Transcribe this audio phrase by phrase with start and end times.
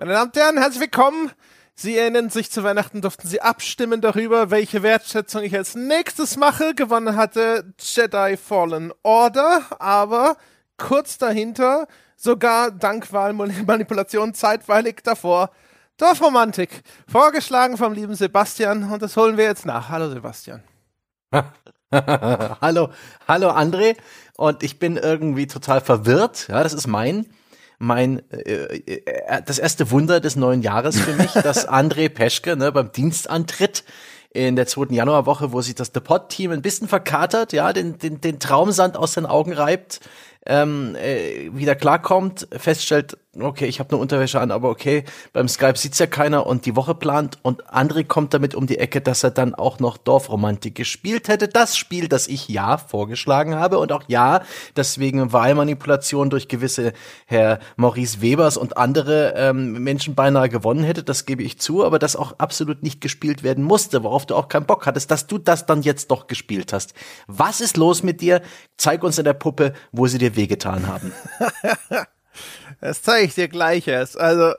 [0.00, 1.32] Meine Damen und Herren, herzlich willkommen.
[1.74, 6.72] Sie erinnern sich, zu Weihnachten durften Sie abstimmen darüber, welche Wertschätzung ich als nächstes mache.
[6.76, 10.36] Gewonnen hatte Jedi Fallen Order, aber
[10.76, 15.50] kurz dahinter, sogar dank Wahlmanipulation zeitweilig davor,
[15.96, 16.82] Dorfromantik.
[17.10, 19.88] Vorgeschlagen vom lieben Sebastian und das holen wir jetzt nach.
[19.88, 20.62] Hallo Sebastian.
[21.92, 22.90] hallo,
[23.26, 23.96] hallo André.
[24.36, 26.46] Und ich bin irgendwie total verwirrt.
[26.46, 27.26] Ja, das ist mein
[27.78, 32.72] mein äh, äh, das erste Wunder des neuen Jahres für mich, dass André Peschke ne,
[32.72, 33.84] beim Dienstantritt
[34.30, 38.38] in der zweiten Januarwoche, wo sich das Depot-Team ein bisschen verkatert, ja, den, den, den
[38.38, 40.00] Traumsand aus den Augen reibt,
[40.44, 45.76] ähm, äh, wieder klarkommt, feststellt, okay, ich habe nur Unterwäsche an, aber okay, beim Skype
[45.76, 49.24] sieht's ja keiner und die Woche plant und André kommt damit um die Ecke, dass
[49.24, 51.48] er dann auch noch Dorfromantik gespielt hätte.
[51.48, 54.42] Das Spiel, das ich ja vorgeschlagen habe und auch ja,
[54.76, 56.92] deswegen Wahlmanipulation durch gewisse
[57.26, 61.98] Herr Maurice Webers und andere ähm, Menschen beinahe gewonnen hätte, das gebe ich zu, aber
[61.98, 65.38] das auch absolut nicht gespielt werden musste, worauf du auch keinen Bock hattest, dass du
[65.38, 66.94] das dann jetzt doch gespielt hast.
[67.26, 68.42] Was ist los mit dir?
[68.76, 71.12] Zeig uns in der Puppe, wo sie dir wehgetan haben.
[72.80, 74.18] Das zeige ich dir gleich erst.
[74.18, 74.54] Also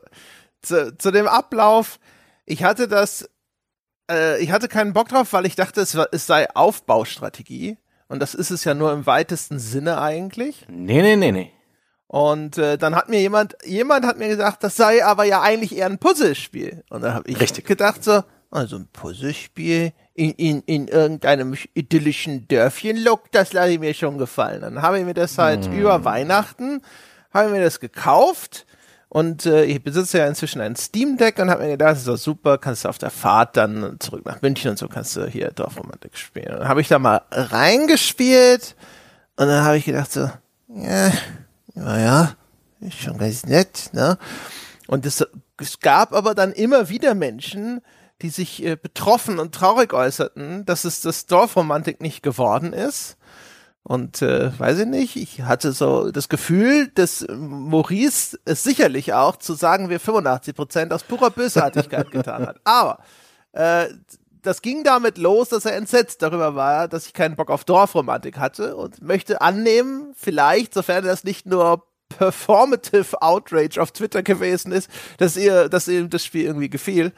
[0.62, 2.00] zu, zu dem Ablauf,
[2.45, 3.30] ich hatte das,
[4.09, 7.78] äh, ich hatte keinen Bock drauf, weil ich dachte, es, es sei Aufbaustrategie.
[8.08, 10.66] Und das ist es ja nur im weitesten Sinne eigentlich.
[10.67, 11.52] Nee, nee, nee, nee.
[12.08, 15.78] Und äh, dann hat mir jemand, jemand hat mir gesagt, das sei aber ja eigentlich
[15.78, 16.84] eher ein Puzzlespiel.
[16.90, 17.67] Und da habe ich Richtig.
[17.67, 23.94] gedacht so, also ein Puzzlespiel in, in, in irgendeinem idyllischen Dörfchen-Look, das lasse ich mir
[23.94, 24.62] schon gefallen.
[24.62, 25.78] Dann habe ich mir das halt hm.
[25.78, 26.81] über Weihnachten
[27.33, 28.66] habe ich mir das gekauft
[29.09, 32.08] und äh, ich besitze ja inzwischen ein Steam Deck und habe mir gedacht, das ist
[32.08, 35.25] doch super, kannst du auf der Fahrt dann zurück nach München und so kannst du
[35.25, 36.59] hier Dorfromantik spielen.
[36.59, 38.75] Und habe ich da mal reingespielt
[39.35, 40.30] und dann habe ich gedacht so,
[40.67, 41.11] ja,
[41.73, 42.35] naja,
[42.81, 44.17] ist schon ganz nett, ne?
[44.88, 45.25] Und es,
[45.57, 47.81] es gab aber dann immer wieder Menschen,
[48.22, 53.17] die sich äh, betroffen und traurig äußerten, dass es das Dorfromantik nicht geworden ist.
[53.89, 59.38] Und äh, weiß ich nicht, ich hatte so das Gefühl, dass Maurice es sicherlich auch
[59.38, 62.61] zu sagen wir 85 Prozent aus purer Bösartigkeit getan hat.
[62.66, 62.99] Aber
[63.51, 63.88] äh,
[64.44, 68.38] das ging damit los, dass er entsetzt darüber war, dass ich keinen Bock auf Dorfromantik
[68.38, 74.88] hatte und möchte annehmen, vielleicht, sofern das nicht nur performative Outrage auf Twitter gewesen ist,
[75.17, 77.11] dass ihr, dass ihm das Spiel irgendwie gefiel.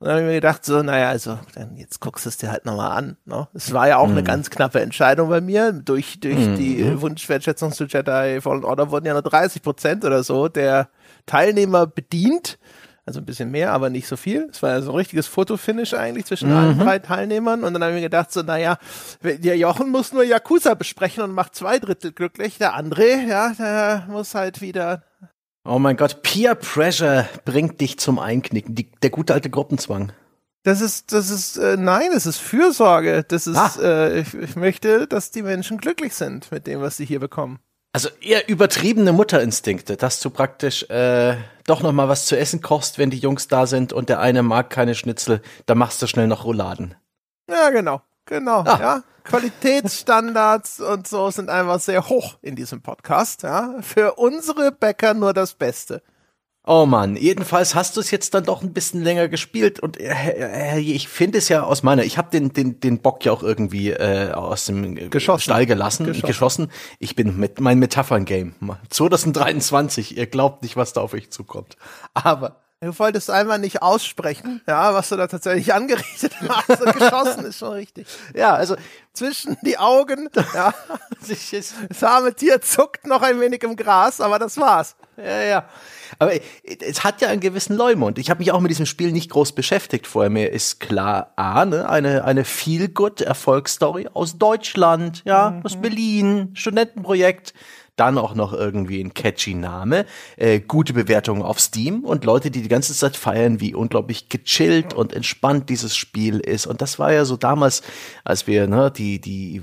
[0.00, 2.50] Und dann habe ich mir gedacht, so, naja, also, dann jetzt guckst du es dir
[2.50, 3.18] halt nochmal an.
[3.26, 3.46] Ne?
[3.52, 4.12] Es war ja auch mhm.
[4.12, 5.72] eine ganz knappe Entscheidung bei mir.
[5.72, 6.56] Durch, durch mhm.
[6.56, 10.88] die Wunschwertschätzung zu Jedi Fallen Order wurden ja nur 30 Prozent oder so der
[11.26, 12.58] Teilnehmer bedient.
[13.04, 14.48] Also ein bisschen mehr, aber nicht so viel.
[14.50, 16.56] Es war ja so ein richtiges Fotofinish eigentlich zwischen mhm.
[16.56, 17.62] allen drei Teilnehmern.
[17.62, 18.78] Und dann habe ich mir gedacht, so, naja,
[19.22, 22.56] der Jochen muss nur Yakuza besprechen und macht zwei Drittel glücklich.
[22.56, 25.02] Der André, ja, der muss halt wieder
[25.64, 28.74] Oh mein Gott, Peer Pressure bringt dich zum Einknicken.
[28.74, 30.12] Die, der gute alte Gruppenzwang.
[30.62, 33.24] Das ist, das ist, äh, nein, das ist Fürsorge.
[33.26, 33.72] Das ist, ah.
[33.82, 37.60] äh, ich, ich möchte, dass die Menschen glücklich sind mit dem, was sie hier bekommen.
[37.92, 42.98] Also eher übertriebene Mutterinstinkte, dass du praktisch äh, doch noch mal was zu essen kochst,
[42.98, 46.28] wenn die Jungs da sind und der eine mag keine Schnitzel, dann machst du schnell
[46.28, 46.94] noch Rouladen.
[47.50, 48.78] Ja, genau, genau, ah.
[48.80, 49.02] ja.
[49.24, 53.42] Qualitätsstandards und so sind einfach sehr hoch in diesem Podcast.
[53.42, 53.76] Ja?
[53.80, 56.02] Für unsere Bäcker nur das Beste.
[56.66, 60.76] Oh Mann, jedenfalls hast du es jetzt dann doch ein bisschen länger gespielt und äh,
[60.76, 63.42] äh, ich finde es ja aus meiner, ich habe den den den Bock ja auch
[63.42, 65.42] irgendwie äh, aus dem geschossen.
[65.42, 66.26] Stall gelassen, geschossen.
[66.26, 66.72] geschossen.
[66.98, 68.54] Ich bin mit mein Metaphern Game
[68.90, 70.18] 2023.
[70.18, 71.76] Ihr glaubt nicht, was da auf euch zukommt.
[72.12, 76.80] Aber Du wolltest einmal nicht aussprechen, ja, was du da tatsächlich angerichtet hast.
[76.80, 78.06] Und geschossen ist schon richtig.
[78.34, 78.74] Ja, also
[79.12, 80.72] zwischen die Augen, ja,
[81.28, 84.96] das arme Tier zuckt noch ein wenig im Gras, aber das war's.
[85.18, 85.68] Ja, ja.
[86.18, 86.32] Aber
[86.64, 88.18] es hat ja einen gewissen Leumund.
[88.18, 90.30] Ich habe mich auch mit diesem Spiel nicht groß beschäftigt vorher.
[90.30, 95.66] Mir ist klar, A, ne, eine, eine Feel-Good-Erfolgsstory aus Deutschland, ja, mhm.
[95.66, 97.52] aus Berlin, Studentenprojekt
[97.96, 100.06] dann auch noch irgendwie ein catchy Name,
[100.36, 104.94] äh, gute Bewertungen auf Steam und Leute, die die ganze Zeit feiern, wie unglaublich gechillt
[104.94, 106.66] und entspannt dieses Spiel ist.
[106.66, 107.82] Und das war ja so damals,
[108.24, 109.62] als wir ne, die, die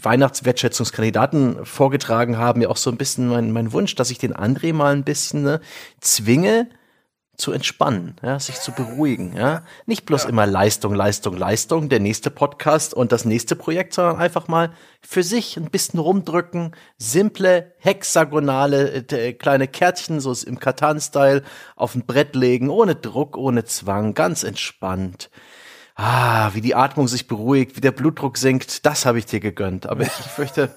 [0.00, 4.72] Weihnachtswertschätzungskandidaten vorgetragen haben, ja auch so ein bisschen mein, mein Wunsch, dass ich den André
[4.72, 5.60] mal ein bisschen ne,
[6.00, 6.68] zwinge,
[7.36, 9.62] zu entspannen, ja, sich zu beruhigen, ja.
[9.86, 10.28] Nicht bloß ja.
[10.30, 15.22] immer Leistung, Leistung, Leistung, der nächste Podcast und das nächste Projekt, sondern einfach mal für
[15.22, 21.42] sich ein bisschen rumdrücken, simple, hexagonale, äh, kleine Kärtchen, so im Katan-Style,
[21.76, 25.30] auf ein Brett legen, ohne Druck, ohne Zwang, ganz entspannt.
[25.96, 29.86] Ah, wie die Atmung sich beruhigt, wie der Blutdruck sinkt, das habe ich dir gegönnt.
[29.86, 30.74] Aber ich, ich fürchte.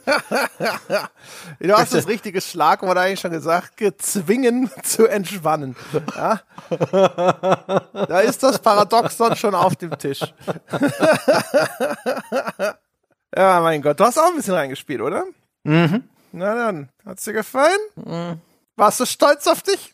[1.59, 5.75] du hast das richtige Schlagwort eigentlich schon gesagt, gezwingen zu entspannen.
[6.15, 6.41] Ja?
[7.93, 10.21] da ist das Paradoxon schon auf dem Tisch.
[13.35, 15.25] ja, mein Gott, du hast auch ein bisschen reingespielt, oder?
[15.63, 16.03] Mhm.
[16.31, 17.79] Na dann, hat's dir gefallen?
[17.95, 18.39] Mhm.
[18.75, 19.93] Warst du stolz auf dich?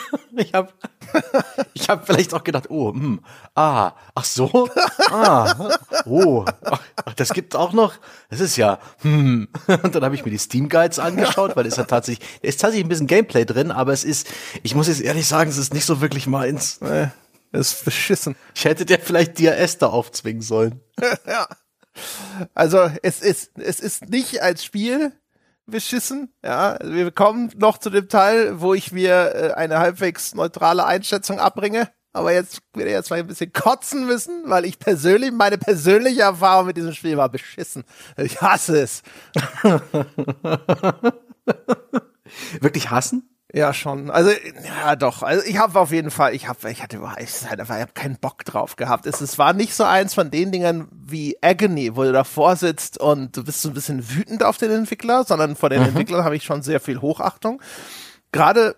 [0.36, 0.72] ich habe
[1.74, 3.20] ich hab vielleicht auch gedacht, oh, hm,
[3.54, 4.68] ah, ach so,
[5.10, 5.70] ah,
[6.04, 7.94] oh, ach, das gibt auch noch,
[8.30, 9.48] das ist ja, hm.
[9.82, 12.60] Und dann habe ich mir die Steam Guides angeschaut, weil es ja tatsächlich, da ist
[12.60, 14.28] tatsächlich ein bisschen Gameplay drin, aber es ist,
[14.62, 16.80] ich muss jetzt ehrlich sagen, es ist nicht so wirklich meins.
[16.80, 17.08] Nee,
[17.52, 18.36] ist beschissen.
[18.54, 20.80] Ich hätte dir vielleicht DRS da aufzwingen sollen.
[21.26, 21.46] ja.
[22.54, 25.12] Also es ist, es ist nicht als Spiel
[25.72, 26.32] beschissen.
[26.44, 31.40] Ja, wir kommen noch zu dem Teil, wo ich mir äh, eine halbwegs neutrale Einschätzung
[31.40, 31.88] abbringe.
[32.12, 36.22] Aber jetzt werde ich jetzt mal ein bisschen kotzen müssen, weil ich persönlich, meine persönliche
[36.22, 37.84] Erfahrung mit diesem Spiel war beschissen.
[38.18, 39.02] Ich hasse es.
[42.60, 43.28] Wirklich hassen?
[43.54, 44.10] Ja, schon.
[44.10, 45.22] Also, ja, doch.
[45.22, 47.82] Also, ich habe auf jeden Fall, ich habe, ich hatte überhaupt, ich hatte einfach, ich
[47.82, 49.04] hab keinen Bock drauf gehabt.
[49.06, 52.98] Es, es war nicht so eins von den Dingen wie Agony, wo du davor sitzt
[52.98, 55.88] und du bist so ein bisschen wütend auf den Entwickler, sondern vor den mhm.
[55.88, 57.60] Entwicklern habe ich schon sehr viel Hochachtung.
[58.32, 58.76] Gerade,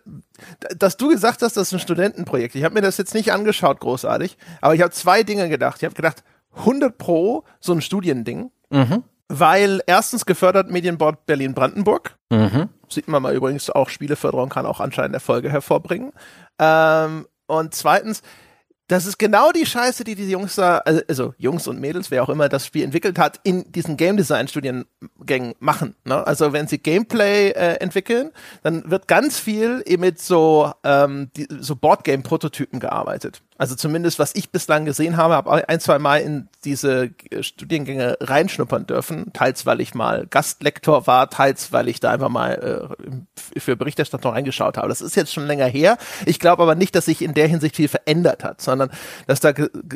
[0.76, 2.56] dass du gesagt hast, das ist ein Studentenprojekt.
[2.56, 5.76] Ich habe mir das jetzt nicht angeschaut, großartig, aber ich habe zwei Dinge gedacht.
[5.78, 6.24] Ich habe gedacht,
[6.56, 8.50] 100 pro so ein Studiending.
[8.70, 12.16] Mhm weil erstens gefördert Medienbord Berlin-Brandenburg.
[12.30, 12.68] Mhm.
[12.88, 16.12] Sieht man mal übrigens auch, Spieleförderung kann auch anscheinend Erfolge hervorbringen.
[16.58, 18.22] Ähm, und zweitens,
[18.88, 22.22] das ist genau die Scheiße, die diese Jungs da, also, also Jungs und Mädels, wer
[22.22, 25.96] auch immer das Spiel entwickelt hat, in diesen Game Design Studiengängen machen.
[26.04, 26.26] Ne?
[26.26, 28.30] Also wenn sie Gameplay äh, entwickeln,
[28.62, 33.40] dann wird ganz viel mit so ähm, die, so Boardgame Prototypen gearbeitet.
[33.56, 37.10] Also zumindest, was ich bislang gesehen habe, habe ein, zwei Mal in diese
[37.40, 39.32] Studiengänge reinschnuppern dürfen.
[39.32, 44.32] Teils, weil ich mal Gastlektor war, teils, weil ich da einfach mal äh, für Berichterstattung
[44.32, 44.88] reingeschaut habe.
[44.88, 45.98] Das ist jetzt schon länger her.
[46.26, 48.90] Ich glaube aber nicht, dass sich in der Hinsicht viel verändert hat, sondern
[49.28, 49.52] dass da,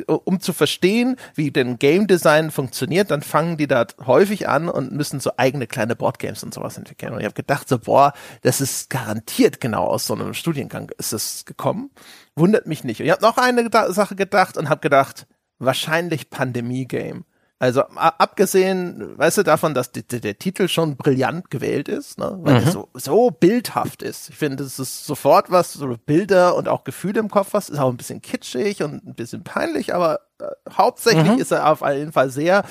[0.07, 4.93] um zu verstehen, wie denn Game Design funktioniert, dann fangen die da häufig an und
[4.93, 7.13] müssen so eigene kleine Boardgames und sowas entwickeln.
[7.13, 8.13] Und ich habe gedacht, so, boah,
[8.43, 11.91] das ist garantiert genau aus so einem Studiengang ist es gekommen.
[12.39, 13.01] Wundert mich nicht.
[13.01, 15.27] Und ich habe noch eine Sache gedacht und habe gedacht,
[15.59, 17.25] wahrscheinlich Pandemie-Game.
[17.61, 22.39] Also abgesehen, weißt du, davon, dass die, die, der Titel schon brillant gewählt ist, ne?
[22.43, 22.67] weil mhm.
[22.67, 24.31] er so, so bildhaft ist.
[24.31, 27.81] Ich finde, es ist sofort was, so Bilder und auch Gefühle im Kopf was, ist
[27.81, 31.39] auch ein bisschen kitschig und ein bisschen peinlich, aber äh, hauptsächlich mhm.
[31.39, 32.63] ist er auf jeden Fall sehr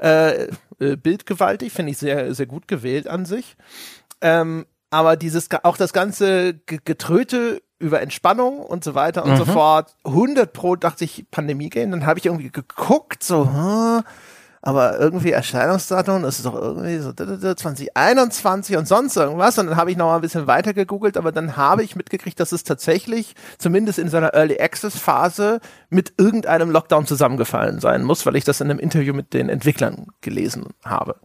[0.00, 0.44] äh,
[0.78, 3.56] äh, bildgewaltig, finde ich sehr, sehr gut gewählt an sich.
[4.20, 9.36] Ähm, aber dieses, auch das ganze Getröte über Entspannung und so weiter und mhm.
[9.36, 9.94] so fort.
[10.04, 11.90] 100 pro dachte ich Pandemie-Game.
[11.90, 14.02] Dann habe ich irgendwie geguckt, so, hm,
[14.66, 19.56] aber irgendwie Erscheinungsdatum, das ist doch irgendwie so 2021 und sonst irgendwas.
[19.58, 22.40] Und dann habe ich noch mal ein bisschen weiter gegoogelt, aber dann habe ich mitgekriegt,
[22.40, 28.26] dass es tatsächlich zumindest in seiner Early Access Phase mit irgendeinem Lockdown zusammengefallen sein muss,
[28.26, 31.20] weil ich das in einem Interview mit den Entwicklern gelesen habe.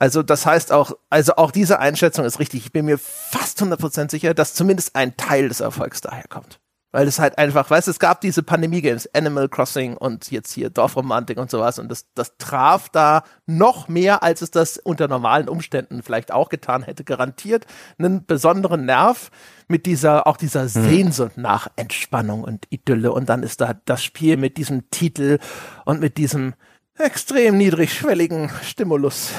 [0.00, 2.66] Also das heißt auch, also auch diese Einschätzung ist richtig.
[2.66, 6.60] Ich bin mir fast 100% sicher, dass zumindest ein Teil des Erfolgs daher kommt.
[6.92, 10.70] Weil es halt einfach, weißt du, es gab diese Pandemie-Games, Animal Crossing und jetzt hier
[10.70, 15.50] Dorfromantik und sowas und das, das traf da noch mehr, als es das unter normalen
[15.50, 17.66] Umständen vielleicht auch getan hätte, garantiert
[17.98, 19.30] einen besonderen Nerv
[19.66, 20.68] mit dieser, auch dieser mhm.
[20.68, 25.40] Sehnsucht nach Entspannung und Idylle und dann ist da das Spiel mit diesem Titel
[25.84, 26.54] und mit diesem
[26.96, 29.32] extrem niedrigschwelligen Stimulus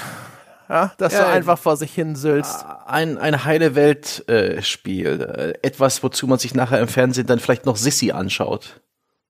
[0.69, 2.65] ja, dass ja, du einfach vor sich hin sülzt.
[2.85, 5.55] Ein, ein heile Welt-Spiel.
[5.61, 8.79] Äh, etwas, wozu man sich nachher im Fernsehen dann vielleicht noch Sissy anschaut.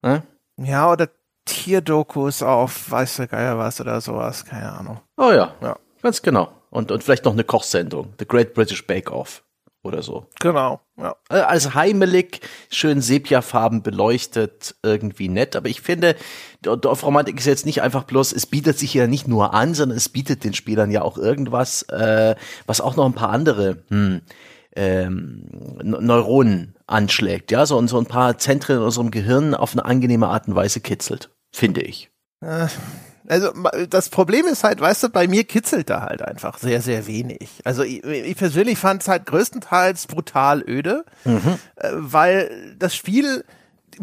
[0.01, 0.23] Ne?
[0.57, 1.09] Ja, oder
[1.45, 4.99] Tierdokus auf weiß der Geier was oder sowas, keine Ahnung.
[5.17, 5.77] Oh ja, ja.
[6.01, 6.51] ganz genau.
[6.69, 9.43] Und, und vielleicht noch eine Kochsendung, The Great British Bake Off
[9.83, 10.27] oder so.
[10.39, 11.15] Genau, ja.
[11.29, 15.55] Äh, als heimelig, schön Sepiafarben beleuchtet, irgendwie nett.
[15.55, 16.15] Aber ich finde,
[16.61, 20.09] Dorfromantik ist jetzt nicht einfach bloß, es bietet sich ja nicht nur an, sondern es
[20.09, 24.21] bietet den Spielern ja auch irgendwas, äh, was auch noch ein paar andere hm,
[24.75, 25.45] ähm,
[25.81, 30.27] Neuronen anschlägt, ja, so, und so ein paar Zentren in unserem Gehirn auf eine angenehme
[30.27, 32.11] Art und Weise kitzelt, finde ich.
[32.41, 32.67] Äh
[33.29, 33.51] also
[33.89, 37.49] das Problem ist halt, weißt du, bei mir kitzelt da halt einfach sehr, sehr wenig.
[37.63, 41.59] Also ich, ich persönlich fand es halt größtenteils brutal öde, mhm.
[41.75, 43.45] Äh, weil das Spiel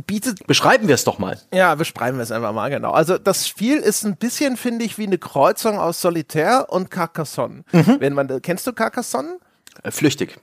[0.06, 0.46] bietet.
[0.46, 1.38] Beschreiben wir es doch mal.
[1.52, 2.92] Ja, beschreiben wir es einfach mal, genau.
[2.92, 7.64] Also das Spiel ist ein bisschen, finde ich, wie eine Kreuzung aus Solitär und Carcassonne.
[7.72, 7.96] Mhm.
[7.98, 9.38] Wenn man, kennst du Carcassonne?
[9.82, 10.38] Äh, flüchtig.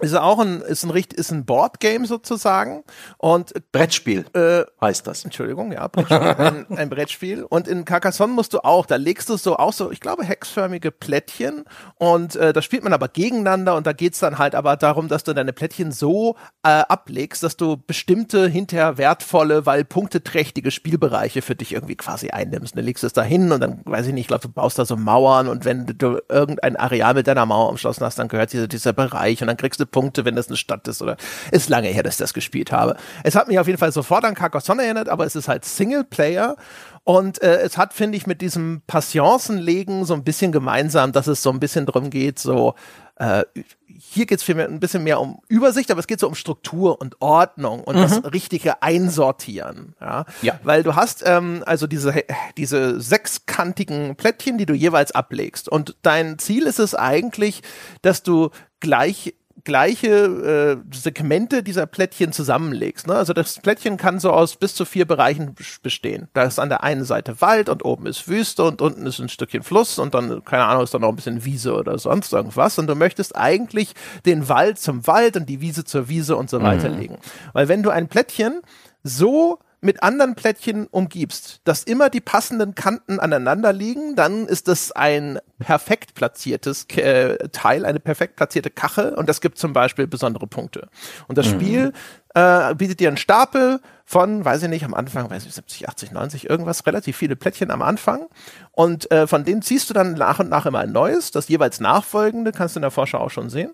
[0.00, 2.84] Ist auch ein ist ein richtig ist ein Boardgame sozusagen
[3.16, 5.24] und Brettspiel äh, heißt das.
[5.24, 9.56] Entschuldigung, ja, ein, ein, Brettspiel und in Carcassonne musst du auch, da legst du so
[9.56, 11.64] auch so, ich glaube hexförmige Plättchen
[11.96, 15.24] und äh, da spielt man aber gegeneinander und da geht's dann halt aber darum, dass
[15.24, 21.56] du deine Plättchen so äh, ablegst, dass du bestimmte hinterher wertvolle, weil punkteträchtige Spielbereiche für
[21.56, 22.76] dich irgendwie quasi einnimmst.
[22.76, 24.84] Du legst es da hin und dann weiß ich nicht, ich glaube, du baust da
[24.84, 28.68] so Mauern und wenn du irgendein Areal mit deiner Mauer umschlossen hast, dann gehört dieser,
[28.68, 31.16] dieser Bereich und dann kriegst du Punkte, wenn das eine Stadt ist oder
[31.50, 32.96] ist lange her, dass ich das gespielt habe.
[33.24, 36.56] Es hat mich auf jeden Fall sofort an Carcassonne erinnert, aber es ist halt Singleplayer
[37.04, 41.42] und äh, es hat, finde ich, mit diesem Passionsenlegen so ein bisschen gemeinsam, dass es
[41.42, 42.74] so ein bisschen drum geht, so
[43.16, 43.44] äh,
[43.86, 47.00] hier geht es vielmehr ein bisschen mehr um Übersicht, aber es geht so um Struktur
[47.00, 48.02] und Ordnung und mhm.
[48.02, 49.94] das richtige Einsortieren.
[50.00, 50.24] Ja?
[50.40, 50.60] ja.
[50.62, 52.14] Weil du hast ähm, also diese,
[52.56, 55.68] diese sechskantigen Plättchen, die du jeweils ablegst.
[55.68, 57.62] Und dein Ziel ist es eigentlich,
[58.02, 59.34] dass du gleich
[59.68, 63.06] gleiche äh, Segmente dieser Plättchen zusammenlegst.
[63.06, 63.14] Ne?
[63.14, 66.28] Also das Plättchen kann so aus bis zu vier Bereichen bestehen.
[66.32, 69.28] Da ist an der einen Seite Wald und oben ist Wüste und unten ist ein
[69.28, 72.78] Stückchen Fluss und dann, keine Ahnung, ist da noch ein bisschen Wiese oder sonst irgendwas.
[72.78, 73.92] Und du möchtest eigentlich
[74.24, 76.98] den Wald zum Wald und die Wiese zur Wiese und so weiter mhm.
[76.98, 77.18] legen.
[77.52, 78.62] Weil wenn du ein Plättchen
[79.02, 84.92] so mit anderen Plättchen umgibst, dass immer die passenden Kanten aneinander liegen, dann ist das
[84.92, 90.46] ein perfekt platziertes äh, Teil, eine perfekt platzierte Kachel und das gibt zum Beispiel besondere
[90.46, 90.88] Punkte.
[91.28, 91.50] Und das mhm.
[91.50, 91.92] Spiel
[92.34, 96.12] äh, bietet dir einen Stapel von, weiß ich nicht, am Anfang, weiß ich, 70, 80,
[96.12, 98.26] 90, irgendwas, relativ viele Plättchen am Anfang
[98.72, 101.78] und äh, von denen ziehst du dann nach und nach immer ein neues, das jeweils
[101.78, 103.72] nachfolgende, kannst du in der Vorschau auch schon sehen.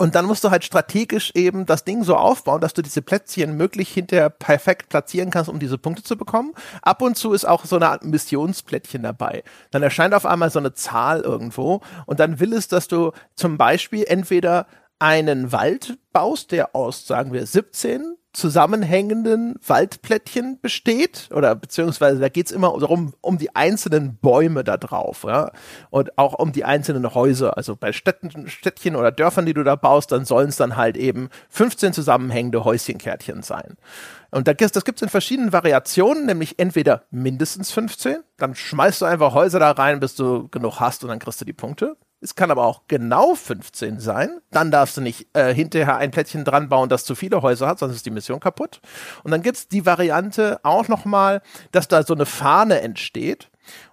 [0.00, 3.56] Und dann musst du halt strategisch eben das Ding so aufbauen, dass du diese Plätzchen
[3.56, 6.54] möglich hinterher perfekt platzieren kannst, um diese Punkte zu bekommen.
[6.82, 9.42] Ab und zu ist auch so eine Art Missionsplättchen dabei.
[9.72, 13.58] Dann erscheint auf einmal so eine Zahl irgendwo und dann will es, dass du zum
[13.58, 14.68] Beispiel entweder
[15.00, 22.50] einen Wald baust, der aus, sagen wir, 17 zusammenhängenden Waldplättchen besteht oder beziehungsweise da geht's
[22.50, 25.50] immer darum, um die einzelnen Bäume da drauf ja?
[25.90, 27.56] und auch um die einzelnen Häuser.
[27.56, 30.96] Also bei Städten, Städtchen oder Dörfern, die du da baust, dann sollen es dann halt
[30.96, 33.76] eben 15 zusammenhängende Häuschenkärtchen sein.
[34.30, 39.32] Und da, das gibt's in verschiedenen Variationen, nämlich entweder mindestens 15, dann schmeißt du einfach
[39.32, 41.96] Häuser da rein, bis du genug hast und dann kriegst du die Punkte.
[42.20, 44.40] Es kann aber auch genau 15 sein.
[44.50, 47.78] Dann darfst du nicht äh, hinterher ein Plättchen dran bauen, das zu viele Häuser hat,
[47.78, 48.80] sonst ist die Mission kaputt.
[49.22, 53.50] Und dann gibt's die Variante auch nochmal, dass da so eine Fahne entsteht.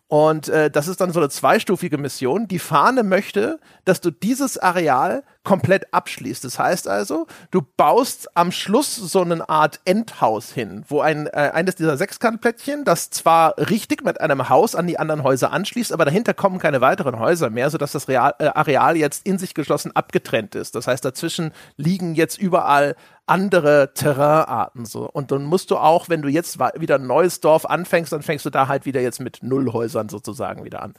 [0.08, 2.48] Und äh, das ist dann so eine zweistufige Mission.
[2.48, 6.44] Die Fahne möchte, dass du dieses Areal komplett abschließt.
[6.44, 11.51] Das heißt also, du baust am Schluss so eine Art Endhaus hin, wo ein äh,
[11.54, 16.04] eines dieser Sechskantplättchen, das zwar richtig mit einem Haus an die anderen Häuser anschließt, aber
[16.04, 19.96] dahinter kommen keine weiteren Häuser mehr, sodass das Real, äh, Areal jetzt in sich geschlossen
[19.96, 20.75] abgetrennt ist.
[20.75, 22.96] Das heißt, dazwischen liegen jetzt überall
[23.27, 25.10] andere Terrainarten so.
[25.10, 28.46] Und dann musst du auch, wenn du jetzt wieder ein neues Dorf anfängst, dann fängst
[28.46, 30.94] du da halt wieder jetzt mit null Häusern sozusagen wieder an.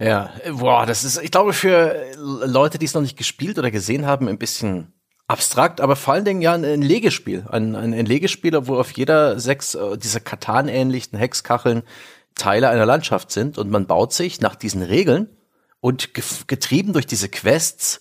[0.00, 4.06] Ja, boah, das ist, ich glaube, für Leute, die es noch nicht gespielt oder gesehen
[4.06, 4.94] haben, ein bisschen
[5.28, 7.46] abstrakt, aber vor allen Dingen ja ein, ein Legespiel.
[7.50, 11.82] Ein, ein, ein Legespiel, wo auf jeder sechs äh, dieser Katan-ähnlichen Hexkacheln
[12.34, 15.28] Teile einer Landschaft sind und man baut sich nach diesen Regeln
[15.80, 18.00] und getrieben durch diese Quests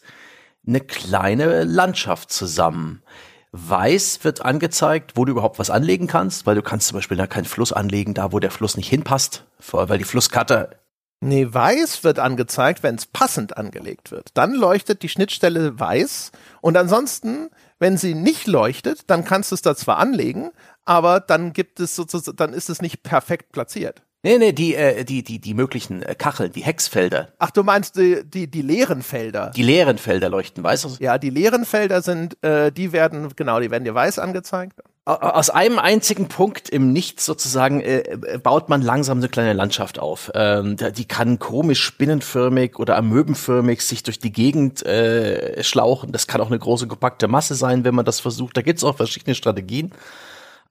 [0.65, 3.03] eine kleine Landschaft zusammen.
[3.51, 7.27] Weiß wird angezeigt, wo du überhaupt was anlegen kannst, weil du kannst zum Beispiel da
[7.27, 10.79] keinen Fluss anlegen, da wo der Fluss nicht hinpasst, weil die Flusskarte
[11.21, 14.29] Nee, weiß wird angezeigt, wenn es passend angelegt wird.
[14.35, 19.61] Dann leuchtet die Schnittstelle weiß und ansonsten, wenn sie nicht leuchtet, dann kannst du es
[19.61, 20.51] da zwar anlegen,
[20.85, 24.01] aber dann gibt es sozusagen, dann ist es nicht perfekt platziert.
[24.21, 27.33] Nee, nee, die, äh, die, die, die möglichen äh, Kacheln, die Hexfelder.
[27.37, 29.51] Ach, du meinst die, die, die leeren Felder?
[29.55, 30.99] Die leeren Felder leuchten weiß.
[30.99, 34.81] Ja, die leeren Felder sind, äh, die werden, genau, die werden dir weiß angezeigt.
[35.05, 39.97] Aus einem einzigen Punkt im Nichts sozusagen äh, äh, baut man langsam eine kleine Landschaft
[39.97, 40.29] auf.
[40.35, 46.11] Ähm, die kann komisch spinnenförmig oder amöbenförmig sich durch die Gegend äh, schlauchen.
[46.11, 48.55] Das kann auch eine große kompakte Masse sein, wenn man das versucht.
[48.55, 49.91] Da gibt's auch verschiedene Strategien.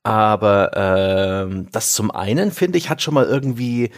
[0.04, 3.90] Aber ähm, das zum einen, finde ich, hat schon mal irgendwie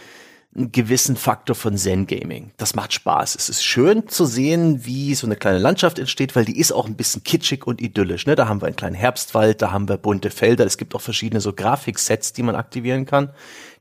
[0.53, 2.51] einen gewissen Faktor von Zen-Gaming.
[2.57, 3.35] Das macht Spaß.
[3.35, 6.87] Es ist schön zu sehen, wie so eine kleine Landschaft entsteht, weil die ist auch
[6.87, 8.25] ein bisschen kitschig und idyllisch.
[8.25, 8.35] Ne?
[8.35, 10.65] Da haben wir einen kleinen Herbstwald, da haben wir bunte Felder.
[10.65, 13.31] Es gibt auch verschiedene so Grafiksets, die man aktivieren kann.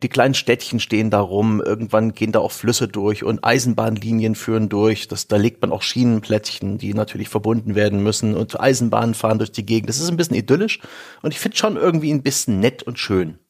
[0.05, 1.61] Die kleinen Städtchen stehen da rum.
[1.61, 5.09] Irgendwann gehen da auch Flüsse durch und Eisenbahnlinien führen durch.
[5.09, 9.51] Das, da legt man auch Schienenplättchen, die natürlich verbunden werden müssen und Eisenbahnen fahren durch
[9.51, 9.89] die Gegend.
[9.89, 10.79] Das ist ein bisschen idyllisch
[11.23, 13.41] und ich finde schon irgendwie ein bisschen nett und schön.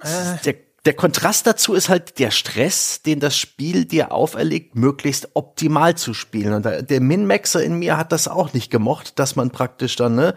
[0.00, 0.54] Äh.
[0.84, 6.12] Der Kontrast dazu ist halt der Stress, den das Spiel dir auferlegt, möglichst optimal zu
[6.12, 6.54] spielen.
[6.54, 10.34] Und der Min-Maxer in mir hat das auch nicht gemocht, dass man praktisch dann ne,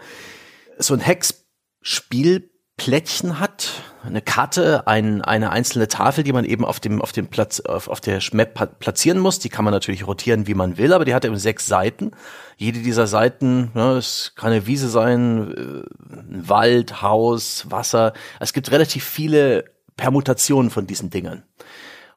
[0.78, 3.70] so ein Hexspiel Plättchen hat,
[4.04, 7.88] eine Karte, ein, eine einzelne Tafel, die man eben auf dem, auf dem Platz, auf,
[7.88, 9.38] auf der Map platzieren muss.
[9.38, 12.10] Die kann man natürlich rotieren, wie man will, aber die hat eben sechs Seiten.
[12.58, 18.12] Jede dieser Seiten, ja, es kann eine Wiese sein, äh, Wald, Haus, Wasser.
[18.40, 19.64] Es gibt relativ viele
[19.96, 21.44] Permutationen von diesen Dingern.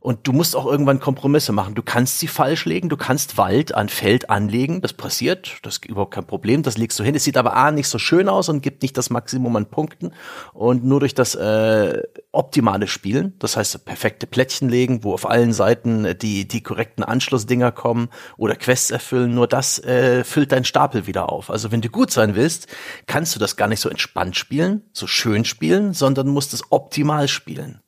[0.01, 1.75] Und du musst auch irgendwann Kompromisse machen.
[1.75, 5.85] Du kannst sie falsch legen, du kannst Wald an Feld anlegen, das passiert, das ist
[5.85, 7.15] überhaupt kein Problem, das legst du hin.
[7.15, 10.13] Es sieht aber A nicht so schön aus und gibt nicht das Maximum an Punkten.
[10.53, 12.01] Und nur durch das äh,
[12.31, 17.73] optimale Spielen, das heißt perfekte Plättchen legen, wo auf allen Seiten die, die korrekten Anschlussdinger
[17.73, 21.49] kommen oder Quests erfüllen, nur das äh, füllt deinen Stapel wieder auf.
[21.49, 22.67] Also wenn du gut sein willst,
[23.05, 27.27] kannst du das gar nicht so entspannt spielen, so schön spielen, sondern musst es optimal
[27.27, 27.81] spielen.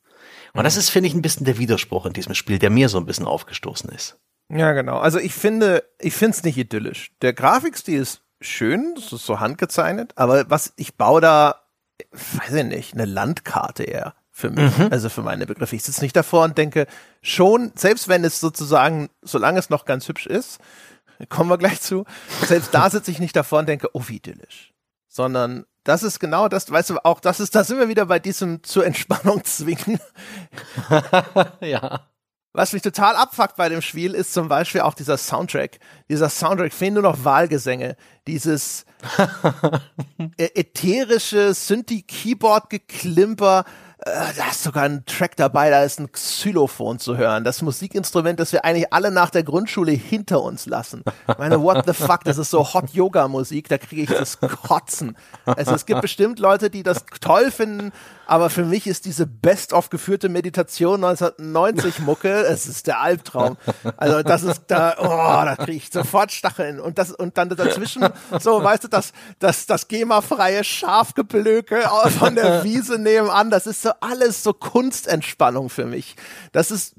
[0.54, 2.98] Und das ist, finde ich, ein bisschen der Widerspruch in diesem Spiel, der mir so
[2.98, 4.18] ein bisschen aufgestoßen ist.
[4.50, 4.98] Ja, genau.
[4.98, 7.12] Also ich finde, ich finde es nicht idyllisch.
[7.22, 11.62] Der Grafikstil ist schön, das ist so handgezeichnet, aber was ich baue da,
[12.10, 14.88] weiß ich nicht, eine Landkarte eher für mich, mhm.
[14.90, 15.76] also für meine Begriffe.
[15.76, 16.86] Ich sitze nicht davor und denke,
[17.22, 20.58] schon, selbst wenn es sozusagen, solange es noch ganz hübsch ist,
[21.28, 22.04] kommen wir gleich zu,
[22.44, 24.72] selbst da sitze ich nicht davor und denke, oh, wie idyllisch.
[25.08, 28.18] Sondern das ist genau das, weißt du, auch das ist, da sind wir wieder bei
[28.18, 30.00] diesem zur Entspannung zwingen.
[31.60, 32.06] ja.
[32.54, 35.78] Was mich total abfuckt bei dem Spiel ist zum Beispiel auch dieser Soundtrack.
[36.10, 37.96] Dieser Soundtrack fehlen nur noch Wahlgesänge.
[38.26, 38.84] Dieses
[40.36, 43.64] ätherische Synthi-Keyboard-Geklimper,
[44.04, 47.44] da ist sogar ein Track dabei, da ist ein Xylophon zu hören.
[47.44, 51.02] Das Musikinstrument, das wir eigentlich alle nach der Grundschule hinter uns lassen.
[51.38, 55.16] Meine, what the fuck, das ist so Hot Yoga Musik, da kriege ich das Kotzen.
[55.44, 57.92] Also es gibt bestimmt Leute, die das toll finden,
[58.26, 63.56] aber für mich ist diese best-of geführte Meditation 1990 Mucke, es ist der Albtraum.
[63.96, 68.06] Also das ist da, oh, da kriege ich sofort Stacheln und das und dann dazwischen
[68.40, 71.82] so, weißt du, das das das GEMA-freie Schafgeblöke
[72.18, 76.16] von der Wiese nebenan, das ist so alles so Kunstentspannung für mich.
[76.52, 76.94] Das ist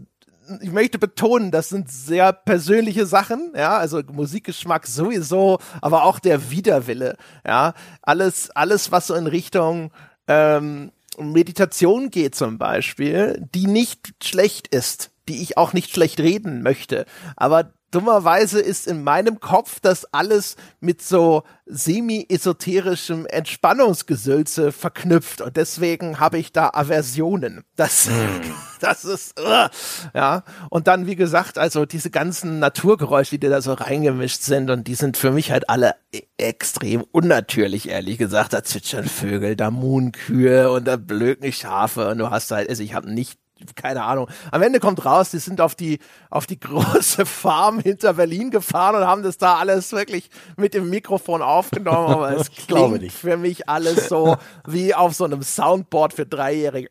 [0.61, 6.51] ich möchte betonen, das sind sehr persönliche Sachen, ja, also Musikgeschmack sowieso, aber auch der
[6.51, 7.15] Widerwille,
[7.47, 9.91] ja, alles, alles, was so in Richtung
[10.27, 16.61] ähm, Meditation geht zum Beispiel, die nicht schlecht ist, die ich auch nicht schlecht reden
[16.61, 25.55] möchte, aber dummerweise ist in meinem Kopf das alles mit so semi-esoterischem Entspannungsgesülze verknüpft und
[25.55, 27.63] deswegen habe ich da Aversionen.
[27.75, 28.51] Das, mm.
[28.81, 29.67] das ist, uh,
[30.13, 30.43] ja.
[30.69, 34.95] Und dann, wie gesagt, also diese ganzen Naturgeräusche, die da so reingemischt sind und die
[34.95, 38.53] sind für mich halt alle e-, extrem unnatürlich, ehrlich gesagt.
[38.53, 42.93] Da zwitschern Vögel, da Muhnkühe und da blöken Schafe und du hast halt, also ich
[42.93, 43.39] habe nicht
[43.75, 44.27] keine Ahnung.
[44.51, 45.99] Am Ende kommt raus, die sind auf die,
[46.29, 50.89] auf die große Farm hinter Berlin gefahren und haben das da alles wirklich mit dem
[50.89, 52.13] Mikrofon aufgenommen.
[52.13, 56.89] Aber es klingt für mich alles so wie auf so einem Soundboard für Dreijährige.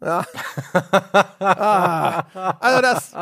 [0.00, 0.24] Ja.
[1.38, 2.56] Ah.
[2.60, 3.12] Also das,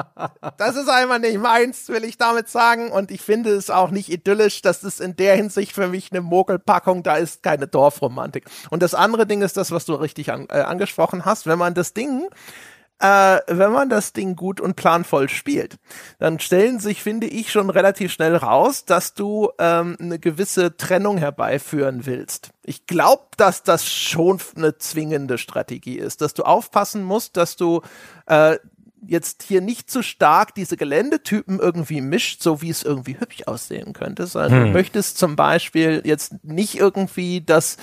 [0.57, 2.91] das ist einfach nicht meins, will ich damit sagen.
[2.91, 4.63] Und ich finde es auch nicht idyllisch.
[4.63, 7.03] Das ist in der Hinsicht für mich eine Mogelpackung.
[7.03, 8.45] Da ist keine Dorfromantik.
[8.71, 11.47] Und das andere Ding ist das, was du richtig an, äh, angesprochen hast.
[11.47, 12.29] Wenn man das Ding
[13.01, 15.79] äh, wenn man das Ding gut und planvoll spielt,
[16.19, 21.17] dann stellen sich, finde ich, schon relativ schnell raus, dass du ähm, eine gewisse Trennung
[21.17, 22.51] herbeiführen willst.
[22.63, 27.81] Ich glaube, dass das schon eine zwingende Strategie ist, dass du aufpassen musst, dass du
[28.27, 28.59] äh,
[29.07, 33.95] jetzt hier nicht zu stark diese Geländetypen irgendwie mischt, so wie es irgendwie hübsch aussehen
[33.95, 34.65] könnte, sondern hm.
[34.67, 37.79] du möchtest zum Beispiel jetzt nicht irgendwie, dass,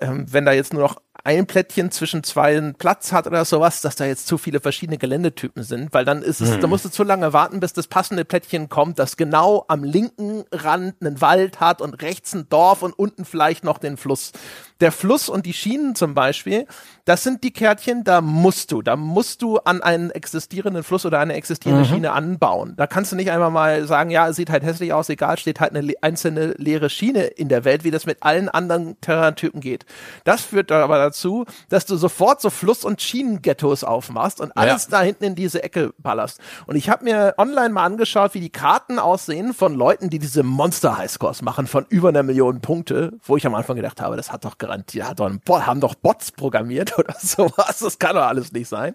[0.00, 3.96] ähm, wenn da jetzt nur noch ein Plättchen zwischen zwei Platz hat oder sowas, dass
[3.96, 6.60] da jetzt zu viele verschiedene Geländetypen sind, weil dann ist es, hm.
[6.60, 10.44] da musst du zu lange warten, bis das passende Plättchen kommt, das genau am linken
[10.50, 14.32] Rand einen Wald hat und rechts ein Dorf und unten vielleicht noch den Fluss.
[14.80, 16.66] Der Fluss und die Schienen zum Beispiel,
[17.04, 21.18] das sind die Kärtchen, da musst du, da musst du an einen existierenden Fluss oder
[21.18, 21.92] eine existierende mhm.
[21.92, 22.74] Schiene anbauen.
[22.76, 25.74] Da kannst du nicht einfach mal sagen, ja, sieht halt hässlich aus, egal, steht halt
[25.74, 29.84] eine einzelne leere Schiene in der Welt, wie das mit allen anderen Terraintypen geht.
[30.24, 34.98] Das führt aber dazu, dass du sofort so Fluss- und Schienenghettos aufmachst und alles ja.
[34.98, 36.40] da hinten in diese Ecke ballerst.
[36.66, 40.42] Und ich habe mir online mal angeschaut, wie die Karten aussehen von Leuten, die diese
[40.42, 44.44] Monster-Highscores machen von über einer Million Punkte, wo ich am Anfang gedacht habe, das hat
[44.44, 47.80] doch garantiert, hat doch ein Bot, haben doch Bots programmiert oder sowas.
[47.80, 48.94] Das kann doch alles nicht sein.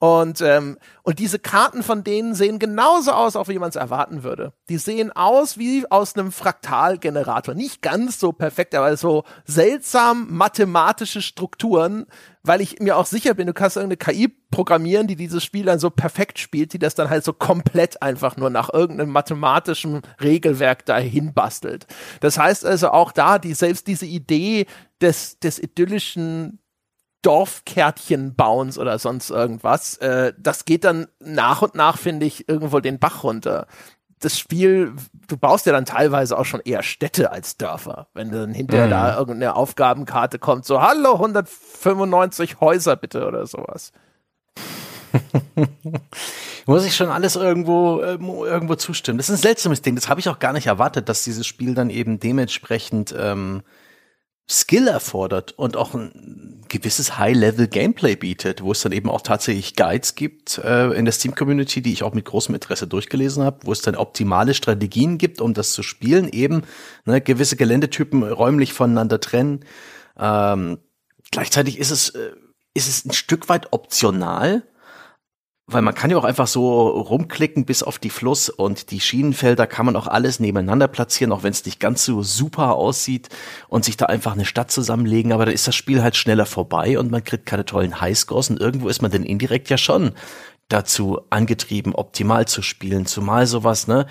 [0.00, 4.22] Und, ähm, und diese Karten von denen sehen genauso aus, auch wie man es erwarten
[4.22, 4.52] würde.
[4.68, 7.54] Die sehen aus wie aus einem Fraktalgenerator.
[7.54, 12.06] Nicht ganz so perfekt, aber so seltsam mathematische Strukturen,
[12.44, 15.80] weil ich mir auch sicher bin, du kannst irgendeine KI programmieren, die dieses Spiel dann
[15.80, 20.86] so perfekt spielt, die das dann halt so komplett einfach nur nach irgendeinem mathematischen Regelwerk
[20.86, 21.86] dahin bastelt.
[22.20, 24.66] Das heißt also auch da, die, selbst diese Idee
[25.00, 26.60] des, des idyllischen
[27.22, 29.96] Dorfkärtchen-Bauens oder sonst irgendwas.
[29.98, 33.66] Äh, das geht dann nach und nach, finde ich, irgendwo den Bach runter.
[34.20, 34.94] Das Spiel,
[35.28, 38.08] du baust ja dann teilweise auch schon eher Städte als Dörfer.
[38.14, 38.90] Wenn dann hinterher mhm.
[38.90, 43.92] da irgendeine Aufgabenkarte kommt, so, hallo, 195 Häuser bitte oder sowas.
[46.66, 49.18] Muss ich schon alles irgendwo, äh, irgendwo zustimmen.
[49.18, 49.94] Das ist ein seltsames Ding.
[49.94, 53.62] Das habe ich auch gar nicht erwartet, dass dieses Spiel dann eben dementsprechend ähm,
[54.50, 60.14] Skill erfordert und auch ein gewisses High-Level-Gameplay bietet, wo es dann eben auch tatsächlich Guides
[60.14, 63.82] gibt äh, in der Steam-Community, die ich auch mit großem Interesse durchgelesen habe, wo es
[63.82, 66.62] dann optimale Strategien gibt, um das zu spielen, eben
[67.04, 69.64] ne, gewisse Geländetypen räumlich voneinander trennen.
[70.18, 70.78] Ähm,
[71.30, 72.32] gleichzeitig ist es, äh,
[72.72, 74.62] ist es ein Stück weit optional,
[75.70, 79.66] weil man kann ja auch einfach so rumklicken bis auf die Fluss und die Schienenfelder
[79.66, 83.28] kann man auch alles nebeneinander platzieren, auch wenn es nicht ganz so super aussieht
[83.68, 86.98] und sich da einfach eine Stadt zusammenlegen, aber da ist das Spiel halt schneller vorbei
[86.98, 90.12] und man kriegt keine tollen Highscores und irgendwo ist man dann indirekt ja schon
[90.70, 94.06] dazu angetrieben, optimal zu spielen, zumal sowas, ne?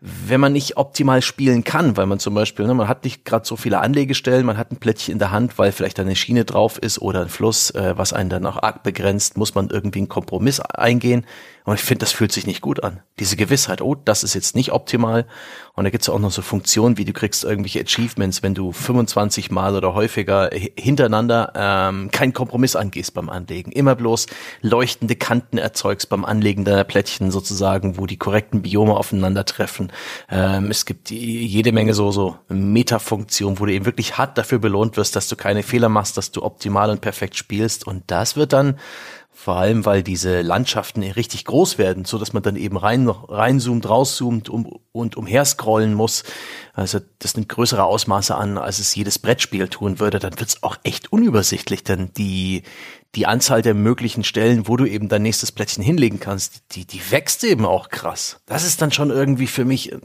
[0.00, 3.46] Wenn man nicht optimal spielen kann, weil man zum Beispiel, ne, man hat nicht gerade
[3.46, 6.78] so viele Anlegestellen, man hat ein Plättchen in der Hand, weil vielleicht eine Schiene drauf
[6.78, 10.08] ist oder ein Fluss, äh, was einen dann auch arg begrenzt, muss man irgendwie einen
[10.08, 11.26] Kompromiss eingehen.
[11.64, 13.00] Und ich finde, das fühlt sich nicht gut an.
[13.18, 15.26] Diese Gewissheit, oh, das ist jetzt nicht optimal.
[15.74, 19.50] Und da gibt's auch noch so Funktionen, wie du kriegst irgendwelche Achievements, wenn du 25
[19.50, 23.72] Mal oder häufiger hintereinander ähm, keinen Kompromiss angehst beim Anlegen.
[23.72, 24.26] Immer bloß
[24.62, 29.92] leuchtende Kanten erzeugst beim Anlegen deiner Plättchen sozusagen, wo die korrekten Biome aufeinandertreffen.
[30.30, 34.96] Ähm, es gibt jede Menge so, so Metafunktionen, wo du eben wirklich hart dafür belohnt
[34.96, 37.86] wirst, dass du keine Fehler machst, dass du optimal und perfekt spielst.
[37.86, 38.76] Und das wird dann
[39.32, 43.88] vor allem, weil diese Landschaften richtig groß werden, so dass man dann eben rein, reinzoomt,
[43.88, 46.24] rauszoomt um, und umherscrollen muss.
[46.74, 50.18] Also das nimmt größere Ausmaße an, als es jedes Brettspiel tun würde.
[50.18, 52.64] Dann wird's auch echt unübersichtlich, denn die,
[53.14, 57.00] die Anzahl der möglichen Stellen, wo du eben dein nächstes Plättchen hinlegen kannst, die, die
[57.10, 58.40] wächst eben auch krass.
[58.44, 59.98] Das ist dann schon irgendwie für mich äh,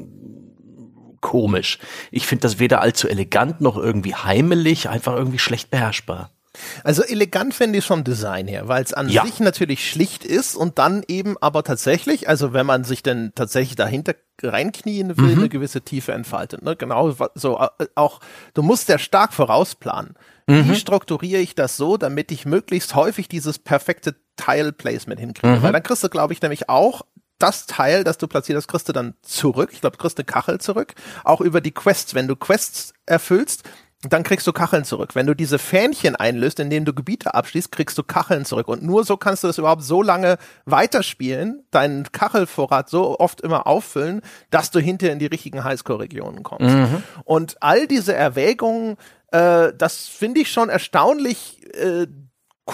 [1.19, 1.79] komisch.
[2.11, 6.34] Ich finde das weder allzu elegant noch irgendwie heimelig, einfach irgendwie schlecht beherrschbar.
[6.83, 9.25] Also elegant finde ich vom Design her, weil es an ja.
[9.25, 13.75] sich natürlich schlicht ist und dann eben aber tatsächlich, also wenn man sich denn tatsächlich
[13.75, 15.39] dahinter reinknien will, mhm.
[15.39, 16.61] eine gewisse Tiefe entfaltet.
[16.61, 16.75] Ne?
[16.75, 18.19] Genau so äh, auch,
[18.53, 20.15] du musst ja stark vorausplanen.
[20.47, 20.69] Mhm.
[20.69, 25.55] Wie strukturiere ich das so, damit ich möglichst häufig dieses perfekte Tile-Placement hinkriege?
[25.55, 25.63] Mhm.
[25.63, 27.03] Weil dann kriegst du, glaube ich, nämlich auch
[27.39, 29.71] das Teil, das du platziert hast, kriegst du dann zurück.
[29.73, 30.93] Ich glaube, kriegst eine Kachel zurück.
[31.23, 32.15] Auch über die Quests.
[32.15, 33.63] Wenn du Quests erfüllst,
[34.11, 35.15] dann kriegst du Kacheln zurück.
[35.15, 38.67] Wenn du diese Fähnchen einlöst, indem du Gebiete abschließt, kriegst du Kacheln zurück.
[38.67, 43.67] Und nur so kannst du das überhaupt so lange weiterspielen, deinen Kachelvorrat so oft immer
[43.67, 46.75] auffüllen, dass du hinterher in die richtigen Highscore-Regionen kommst.
[46.75, 47.03] Mhm.
[47.23, 48.97] Und all diese Erwägungen,
[49.31, 52.07] äh, das finde ich schon erstaunlich äh,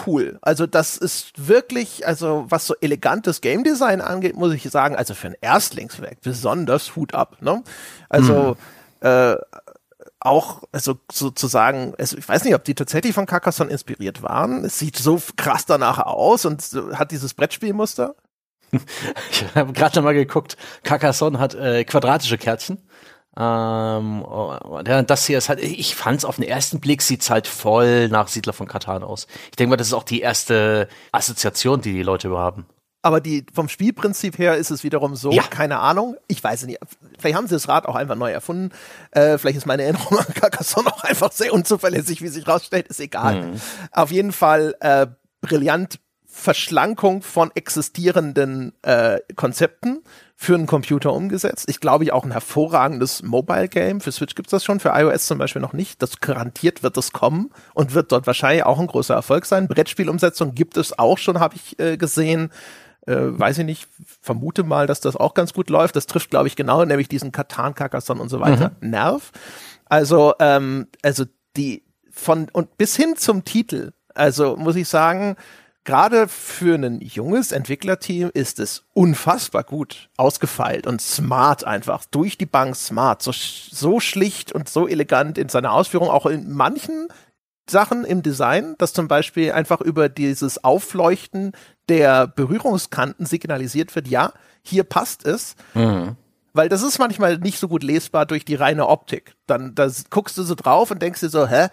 [0.06, 0.40] cool.
[0.42, 5.14] Also das ist wirklich, also was so elegantes Game Design angeht, muss ich sagen, also
[5.14, 7.38] für ein Erstlingswerk besonders Hut ab.
[7.42, 7.64] Ne?
[8.10, 8.56] Also
[9.02, 9.08] mhm.
[9.08, 9.36] äh,
[10.22, 14.64] auch, also sozusagen, also ich weiß nicht, ob die tatsächlich von Carcassonne inspiriert waren.
[14.64, 16.62] Es sieht so krass danach aus und
[16.94, 18.16] hat dieses Brettspielmuster.
[19.32, 22.78] Ich habe gerade schon mal geguckt, Carcassonne hat äh, quadratische Kärtchen.
[23.38, 24.26] Ähm,
[25.06, 28.30] das hier ist halt, ich fand es auf den ersten Blick sieht's halt voll nach
[28.30, 29.28] Siedler von Katan aus.
[29.50, 32.66] Ich denke mal, das ist auch die erste Assoziation, die die Leute überhaupt haben.
[33.04, 35.42] Aber die, vom Spielprinzip her ist es wiederum so, ja.
[35.44, 36.18] keine Ahnung.
[36.28, 36.80] Ich weiß es nicht.
[37.18, 38.72] Vielleicht haben sie das Rad auch einfach neu erfunden.
[39.12, 42.88] Äh, vielleicht ist meine Erinnerung an Carcassonne auch einfach sehr unzuverlässig, wie sich rausstellt.
[42.88, 43.42] Ist egal.
[43.42, 43.62] Mhm.
[43.92, 45.08] Auf jeden Fall äh,
[45.42, 46.00] brillant
[46.34, 50.02] Verschlankung von existierenden äh, Konzepten
[50.38, 51.66] für einen Computer umgesetzt.
[51.68, 54.00] Ich glaube, ich auch ein hervorragendes Mobile Game.
[54.00, 56.02] Für Switch gibt's das schon, für iOS zum Beispiel noch nicht.
[56.02, 59.68] Das garantiert wird das kommen und wird dort wahrscheinlich auch ein großer Erfolg sein.
[59.68, 62.50] Brettspielumsetzung gibt es auch schon, habe ich äh, gesehen
[63.08, 63.88] äh, weiß ich nicht,
[64.22, 65.96] vermute mal, dass das auch ganz gut läuft.
[65.96, 68.90] Das trifft, glaube ich, genau, nämlich diesen Katan, Carcassonne und so weiter, mhm.
[68.92, 69.32] Nerv.
[69.86, 71.26] Also, ähm, also
[71.58, 75.36] die von und bis hin zum Titel, also muss ich sagen,
[75.84, 82.06] gerade für ein junges Entwicklerteam ist es unfassbar gut ausgefeilt und smart einfach.
[82.06, 83.22] Durch die Bank smart.
[83.22, 86.10] So, so schlicht und so elegant in seiner Ausführung.
[86.10, 87.08] Auch in manchen
[87.70, 91.54] Sachen im Design, dass zum Beispiel einfach über dieses Aufleuchten
[91.92, 94.32] der Berührungskanten signalisiert wird, ja,
[94.64, 95.56] hier passt es.
[95.74, 96.16] Mhm.
[96.54, 99.36] Weil das ist manchmal nicht so gut lesbar durch die reine Optik.
[99.46, 101.68] Dann da guckst du so drauf und denkst dir so, hä,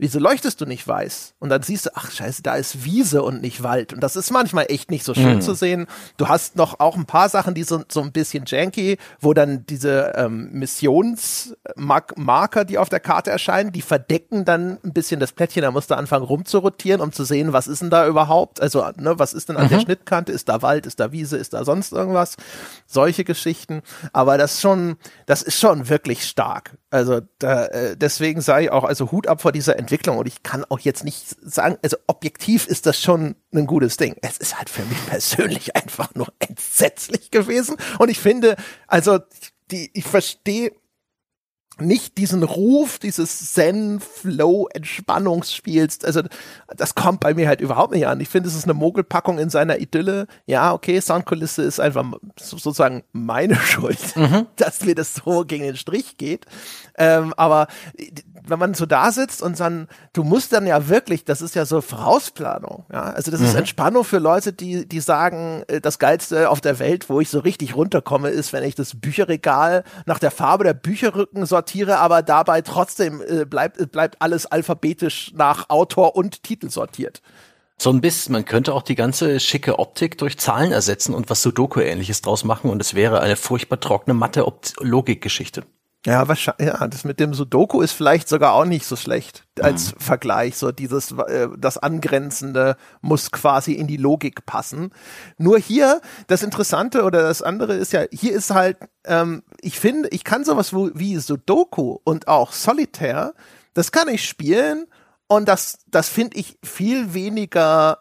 [0.00, 1.34] wieso leuchtest du nicht weiß?
[1.38, 3.92] Und dann siehst du, ach scheiße, da ist Wiese und nicht Wald.
[3.92, 5.42] Und das ist manchmal echt nicht so schön mhm.
[5.42, 5.86] zu sehen.
[6.16, 9.66] Du hast noch auch ein paar Sachen, die sind so ein bisschen janky, wo dann
[9.66, 15.60] diese ähm, Missionsmarker, die auf der Karte erscheinen, die verdecken dann ein bisschen das Plättchen.
[15.62, 18.62] Da musst du anfangen rumzurotieren, um zu sehen, was ist denn da überhaupt?
[18.62, 19.68] Also, ne, was ist denn an mhm.
[19.68, 20.32] der Schnittkante?
[20.32, 20.86] Ist da Wald?
[20.86, 21.36] Ist da Wiese?
[21.36, 22.36] Ist da sonst irgendwas?
[22.86, 23.82] Solche Geschichten.
[24.14, 26.78] Aber das schon, das ist schon wirklich stark.
[26.90, 30.42] Also da, äh, deswegen sei ich auch, also Hut ab vor dieser Entwicklung und ich
[30.42, 34.16] kann auch jetzt nicht sagen, also objektiv ist das schon ein gutes Ding.
[34.22, 39.18] Es ist halt für mich persönlich einfach nur entsetzlich gewesen und ich finde, also
[39.70, 40.72] die, ich verstehe
[41.80, 46.04] nicht diesen Ruf dieses Zen-Flow-Entspannungsspiels.
[46.04, 46.22] Also
[46.76, 48.20] das kommt bei mir halt überhaupt nicht an.
[48.20, 50.28] Ich finde, es ist eine Mogelpackung in seiner Idylle.
[50.46, 52.04] Ja, okay, Soundkulisse ist einfach
[52.38, 54.46] sozusagen meine Schuld, mhm.
[54.56, 56.46] dass mir das so gegen den Strich geht.
[56.98, 57.66] Ähm, aber
[58.46, 61.64] wenn man so da sitzt und dann, du musst dann ja wirklich, das ist ja
[61.64, 63.46] so Vorausplanung, ja, also das mhm.
[63.46, 67.28] ist Entspannung für Leute, die, die sagen, äh, das Geilste auf der Welt, wo ich
[67.28, 72.22] so richtig runterkomme, ist, wenn ich das Bücherregal nach der Farbe der Bücherrücken sortiere, aber
[72.22, 77.22] dabei trotzdem äh, bleibt, äh, bleibt alles alphabetisch nach Autor und Titel sortiert.
[77.80, 81.40] So ein bisschen, man könnte auch die ganze schicke Optik durch Zahlen ersetzen und was
[81.40, 85.64] Sudoku-ähnliches draus machen und es wäre eine furchtbar trockene Mathe-Logik-Geschichte.
[86.06, 89.94] Ja, wahrscheinlich, ja, das mit dem Sudoku ist vielleicht sogar auch nicht so schlecht als
[89.94, 90.00] mhm.
[90.00, 90.56] Vergleich.
[90.56, 94.94] So dieses, äh, das Angrenzende muss quasi in die Logik passen.
[95.36, 100.08] Nur hier, das Interessante oder das andere ist ja, hier ist halt, ähm, ich finde,
[100.08, 103.34] ich kann sowas wie Sudoku und auch Solitaire,
[103.74, 104.86] das kann ich spielen
[105.28, 107.98] und das, das finde ich viel weniger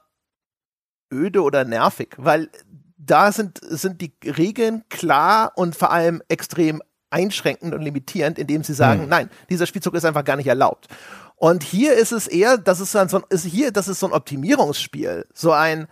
[1.13, 2.49] öde oder nervig, weil
[2.97, 8.73] da sind, sind die Regeln klar und vor allem extrem einschränkend und limitierend, indem sie
[8.73, 9.09] sagen, hm.
[9.09, 10.87] nein, dieser Spielzug ist einfach gar nicht erlaubt.
[11.35, 14.07] Und hier ist es eher, das ist dann so ein, ist hier, das ist so
[14.07, 15.25] ein Optimierungsspiel.
[15.33, 15.87] So ein,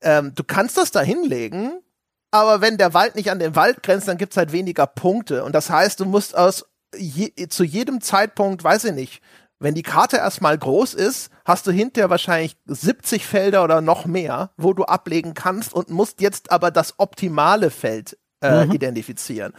[0.00, 1.80] ähm, du kannst das da hinlegen,
[2.30, 5.44] aber wenn der Wald nicht an den Wald grenzt, dann gibt's halt weniger Punkte.
[5.44, 6.64] Und das heißt, du musst aus
[6.96, 9.22] je, zu jedem Zeitpunkt, weiß ich nicht,
[9.60, 14.50] wenn die Karte erstmal groß ist, hast du hinterher wahrscheinlich 70 Felder oder noch mehr,
[14.56, 18.72] wo du ablegen kannst und musst jetzt aber das optimale Feld äh, mhm.
[18.72, 19.52] identifizieren.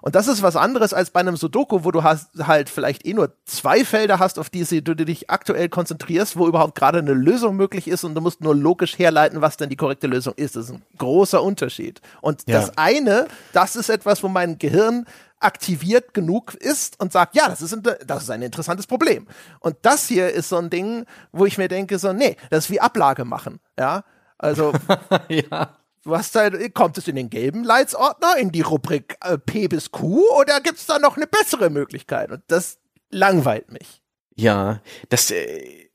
[0.00, 3.14] Und das ist was anderes als bei einem Sudoku, wo du hast halt vielleicht eh
[3.14, 7.56] nur zwei Felder hast, auf die du dich aktuell konzentrierst, wo überhaupt gerade eine Lösung
[7.56, 10.56] möglich ist und du musst nur logisch herleiten, was denn die korrekte Lösung ist.
[10.56, 12.00] Das ist ein großer Unterschied.
[12.20, 12.60] Und ja.
[12.60, 15.06] das eine, das ist etwas, wo mein Gehirn
[15.40, 19.26] aktiviert genug ist und sagt, ja, das ist, ein, das ist ein interessantes Problem.
[19.60, 22.70] Und das hier ist so ein Ding, wo ich mir denke, so, nee, das ist
[22.70, 24.04] wie Ablage machen, ja.
[24.38, 24.72] Also,
[25.28, 25.70] ja.
[26.08, 29.90] Du hast da, kommt es in den gelben Leitsordner, in die Rubrik äh, P bis
[29.90, 32.30] Q oder gibt es da noch eine bessere Möglichkeit?
[32.30, 32.78] Und das
[33.10, 34.00] langweilt mich.
[34.34, 35.90] Ja, das, äh,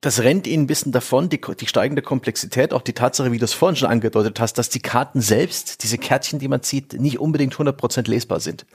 [0.00, 3.44] das rennt ihnen ein bisschen davon, die, die steigende Komplexität, auch die Tatsache, wie du
[3.44, 7.18] es vorhin schon angedeutet hast, dass die Karten selbst, diese Kärtchen, die man zieht, nicht
[7.18, 8.66] unbedingt 100% lesbar sind.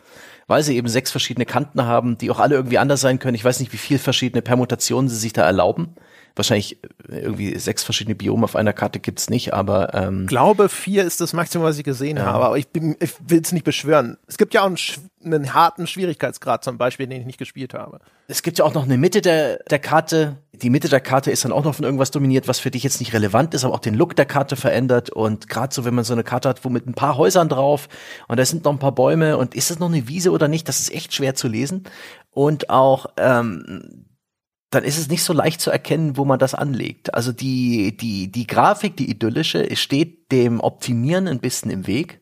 [0.48, 3.36] Weil sie eben sechs verschiedene Kanten haben, die auch alle irgendwie anders sein können.
[3.36, 5.96] Ich weiß nicht, wie viel verschiedene Permutationen sie sich da erlauben
[6.36, 11.04] wahrscheinlich äh, irgendwie sechs verschiedene Biome auf einer Karte gibt's nicht, aber ähm, glaube vier
[11.04, 12.26] ist das Maximum, was ich gesehen ja.
[12.26, 12.46] habe.
[12.46, 14.18] Aber ich, bin, ich will es nicht beschwören.
[14.28, 14.78] Es gibt ja auch einen,
[15.24, 18.00] einen, harten Schwierigkeitsgrad zum Beispiel, den ich nicht gespielt habe.
[18.28, 20.38] Es gibt ja auch noch eine Mitte der, der Karte.
[20.54, 23.00] Die Mitte der Karte ist dann auch noch von irgendwas dominiert, was für dich jetzt
[23.00, 25.10] nicht relevant ist, aber auch den Look der Karte verändert.
[25.10, 27.90] Und gerade so, wenn man so eine Karte hat, wo mit ein paar Häusern drauf
[28.28, 30.68] und da sind noch ein paar Bäume und ist das noch eine Wiese oder nicht,
[30.68, 31.84] das ist echt schwer zu lesen.
[32.30, 34.06] Und auch ähm,
[34.72, 37.14] dann ist es nicht so leicht zu erkennen, wo man das anlegt.
[37.14, 42.22] Also die, die, die Grafik, die idyllische, steht dem Optimieren ein bisschen im Weg.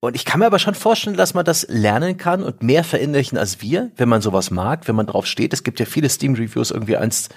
[0.00, 3.38] Und ich kann mir aber schon vorstellen, dass man das lernen kann und mehr verinnerlichen
[3.38, 5.52] als wir, wenn man sowas mag, wenn man drauf steht.
[5.52, 7.28] Es gibt ja viele Steam-Reviews, irgendwie eins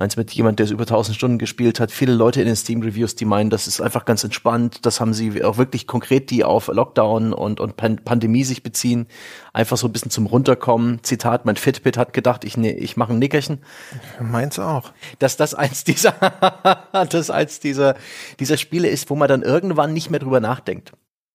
[0.00, 1.90] eins mit jemand, der es über 1000 Stunden gespielt hat.
[1.90, 4.86] Viele Leute in den Steam-Reviews, die meinen, das ist einfach ganz entspannt.
[4.86, 9.06] Das haben sie auch wirklich konkret, die auf Lockdown und, und Pan Pandemie sich beziehen.
[9.52, 11.00] Einfach so ein bisschen zum Runterkommen.
[11.02, 13.58] Zitat, mein Fitbit hat gedacht, ich, ne, ich mache ein Nickerchen.
[14.20, 14.92] Meins auch.
[15.18, 16.12] Dass das eins dieser,
[16.92, 17.94] das eins dieser,
[18.38, 20.92] dieser Spiele ist, wo man dann irgendwann nicht mehr drüber nachdenkt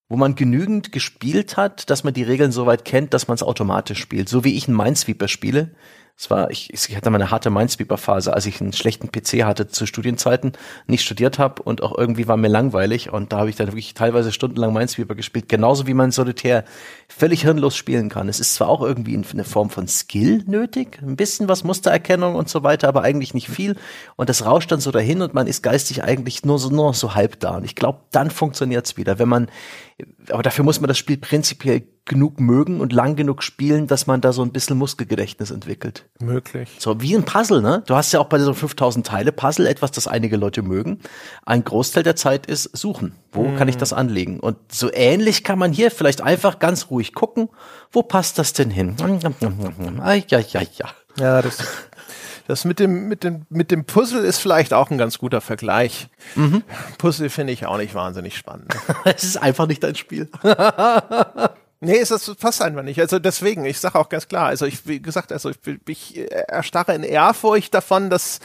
[0.07, 3.99] wo man genügend gespielt hat, dass man die Regeln soweit kennt, dass man es automatisch
[3.99, 4.29] spielt.
[4.29, 5.71] So wie ich ein Minesweeper spiele,
[6.17, 9.67] Es war, ich, ich hatte mal eine harte Minesweeper-Phase, als ich einen schlechten PC hatte
[9.67, 10.53] zu Studienzeiten,
[10.87, 13.95] nicht studiert habe und auch irgendwie war mir langweilig und da habe ich dann wirklich
[13.95, 16.63] teilweise stundenlang Minesweeper gespielt, genauso wie man Solitär
[17.09, 18.29] völlig hirnlos spielen kann.
[18.29, 22.47] Es ist zwar auch irgendwie eine Form von Skill nötig, ein bisschen was Mustererkennung und
[22.47, 23.75] so weiter, aber eigentlich nicht viel
[24.15, 27.13] und das rauscht dann so dahin und man ist geistig eigentlich nur so, nur so
[27.13, 29.47] halb da und ich glaube, dann funktioniert's wieder, wenn man
[30.29, 34.21] aber dafür muss man das Spiel prinzipiell genug mögen und lang genug spielen, dass man
[34.21, 36.05] da so ein bisschen Muskelgedächtnis entwickelt.
[36.19, 36.69] Möglich.
[36.77, 37.83] So wie ein Puzzle, ne?
[37.87, 40.99] Du hast ja auch bei so 5000 Teile Puzzle etwas, das einige Leute mögen.
[41.45, 43.15] Ein Großteil der Zeit ist suchen.
[43.31, 43.55] Wo mm.
[43.55, 44.39] kann ich das anlegen?
[44.39, 47.49] Und so ähnlich kann man hier vielleicht einfach ganz ruhig gucken,
[47.91, 48.95] wo passt das denn hin?
[49.99, 50.89] Ah, ja, ja, ja.
[51.17, 51.63] Ja, das
[52.47, 56.09] das mit dem, mit dem, mit dem Puzzle ist vielleicht auch ein ganz guter Vergleich.
[56.35, 56.63] Mhm.
[56.97, 58.75] Puzzle finde ich auch nicht wahnsinnig spannend.
[59.05, 60.29] es ist einfach nicht dein Spiel.
[61.81, 62.99] Nee, es das passt einfach nicht.
[62.99, 66.95] Also deswegen, ich sage auch ganz klar, also ich, wie gesagt, also ich, ich erstarre
[66.95, 68.39] in Ehrfurcht davon, dass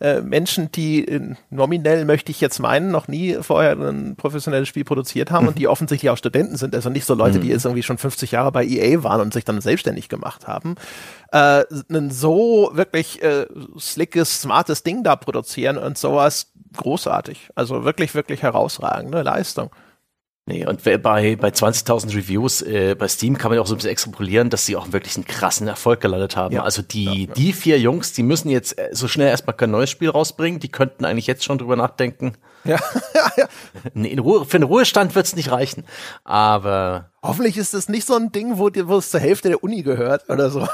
[0.00, 4.84] äh, Menschen, die äh, nominell möchte ich jetzt meinen, noch nie vorher ein professionelles Spiel
[4.84, 5.48] produziert haben mhm.
[5.48, 7.42] und die offensichtlich auch Studenten sind, also nicht so Leute, mhm.
[7.42, 10.76] die jetzt irgendwie schon 50 Jahre bei EA waren und sich dann selbstständig gemacht haben,
[11.32, 13.46] äh, ein so wirklich äh,
[13.78, 17.50] slickes, smartes Ding da produzieren und sowas großartig.
[17.54, 19.70] Also wirklich, wirklich herausragende Leistung.
[20.48, 23.78] Nee, und bei, bei 20.000 Reviews äh, bei Steam kann man ja auch so ein
[23.78, 26.54] bisschen extrapolieren, dass sie auch wirklich einen krassen Erfolg gelandet haben.
[26.54, 27.34] Ja, also die, ja, ja.
[27.34, 30.60] die vier Jungs, die müssen jetzt äh, so schnell erstmal kein neues Spiel rausbringen.
[30.60, 32.34] Die könnten eigentlich jetzt schon drüber nachdenken.
[32.62, 32.78] Ja,
[33.36, 33.48] ja.
[33.92, 35.84] Nee, in Ruhe, für den Ruhestand wird's nicht reichen.
[36.22, 37.10] Aber.
[37.24, 40.30] Hoffentlich ist das nicht so ein Ding, wo, wo es zur Hälfte der Uni gehört
[40.30, 40.68] oder so.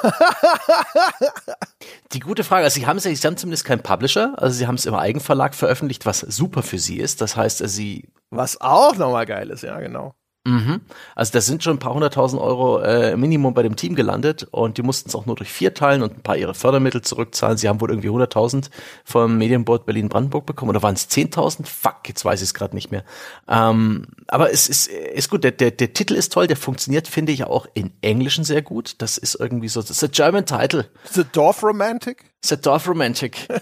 [2.13, 4.85] Die gute Frage, also sie haben, sie haben zumindest keinen Publisher, also sie haben es
[4.85, 7.23] im Eigenverlag veröffentlicht, was super für sie ist.
[7.23, 10.14] Das heißt, sie was auch nochmal geil ist, ja, genau.
[10.45, 10.81] Mhm.
[11.14, 14.77] Also da sind schon ein paar hunderttausend Euro äh, Minimum bei dem Team gelandet und
[14.77, 17.59] die mussten es auch nur durch vier teilen und ein paar ihre Fördermittel zurückzahlen.
[17.59, 18.71] Sie haben wohl irgendwie hunderttausend
[19.05, 21.68] vom Medienboard Berlin-Brandenburg bekommen oder waren es zehntausend?
[21.68, 23.05] Fuck, jetzt weiß ich es gerade nicht mehr.
[23.49, 27.31] Ähm, aber es ist, ist gut, der, der, der Titel ist toll, der funktioniert, finde
[27.31, 28.97] ich, auch in Englischen sehr gut.
[28.99, 30.87] Das ist irgendwie so, das ist a German title.
[31.12, 32.25] The Dorf Romantic?
[32.42, 33.49] The Dorf Romantic.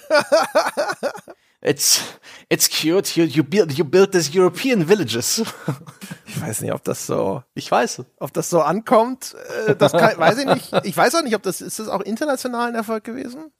[1.62, 2.00] It's
[2.48, 3.16] it's cute.
[3.16, 5.42] You you build you build these European villages.
[6.32, 7.42] Ich weiß nicht, ob das so.
[7.54, 9.34] Ich weiß, ob das so ankommt.
[9.66, 10.72] Äh, das kann, weiß ich nicht.
[10.84, 13.50] Ich weiß auch nicht, ob das ist das auch international ein Erfolg gewesen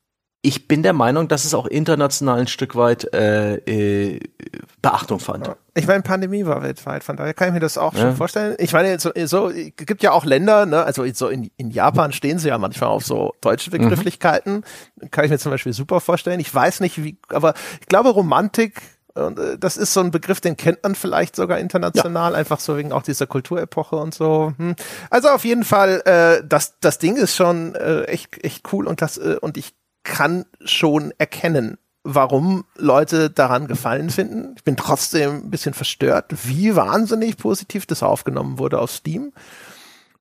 [0.43, 4.21] ich bin der Meinung, dass es auch international ein Stück weit äh, äh,
[4.81, 5.51] Beachtung fand.
[5.75, 8.01] Ich meine, Pandemie war weltweit, von daher kann ich mir das auch ja.
[8.01, 8.57] schon vorstellen.
[8.59, 12.39] Ich meine, so, so gibt ja auch Länder, ne, also so in, in Japan stehen
[12.39, 13.79] sie ja manchmal auf so deutsche mhm.
[13.83, 14.65] Begrifflichkeiten.
[14.97, 15.11] Mhm.
[15.11, 16.41] Kann ich mir zum Beispiel super vorstellen.
[16.41, 18.81] Ich weiß nicht, wie, aber ich glaube, Romantik
[19.15, 22.39] und äh, das ist so ein Begriff, den kennt man vielleicht sogar international, ja.
[22.39, 24.55] einfach so wegen auch dieser Kulturepoche und so.
[24.57, 24.75] Hm.
[25.11, 29.03] Also auf jeden Fall, äh, das, das Ding ist schon äh, echt, echt cool und
[29.03, 34.55] das, äh, und ich kann schon erkennen, warum Leute daran gefallen finden.
[34.57, 39.33] Ich bin trotzdem ein bisschen verstört, wie wahnsinnig positiv das aufgenommen wurde auf Steam.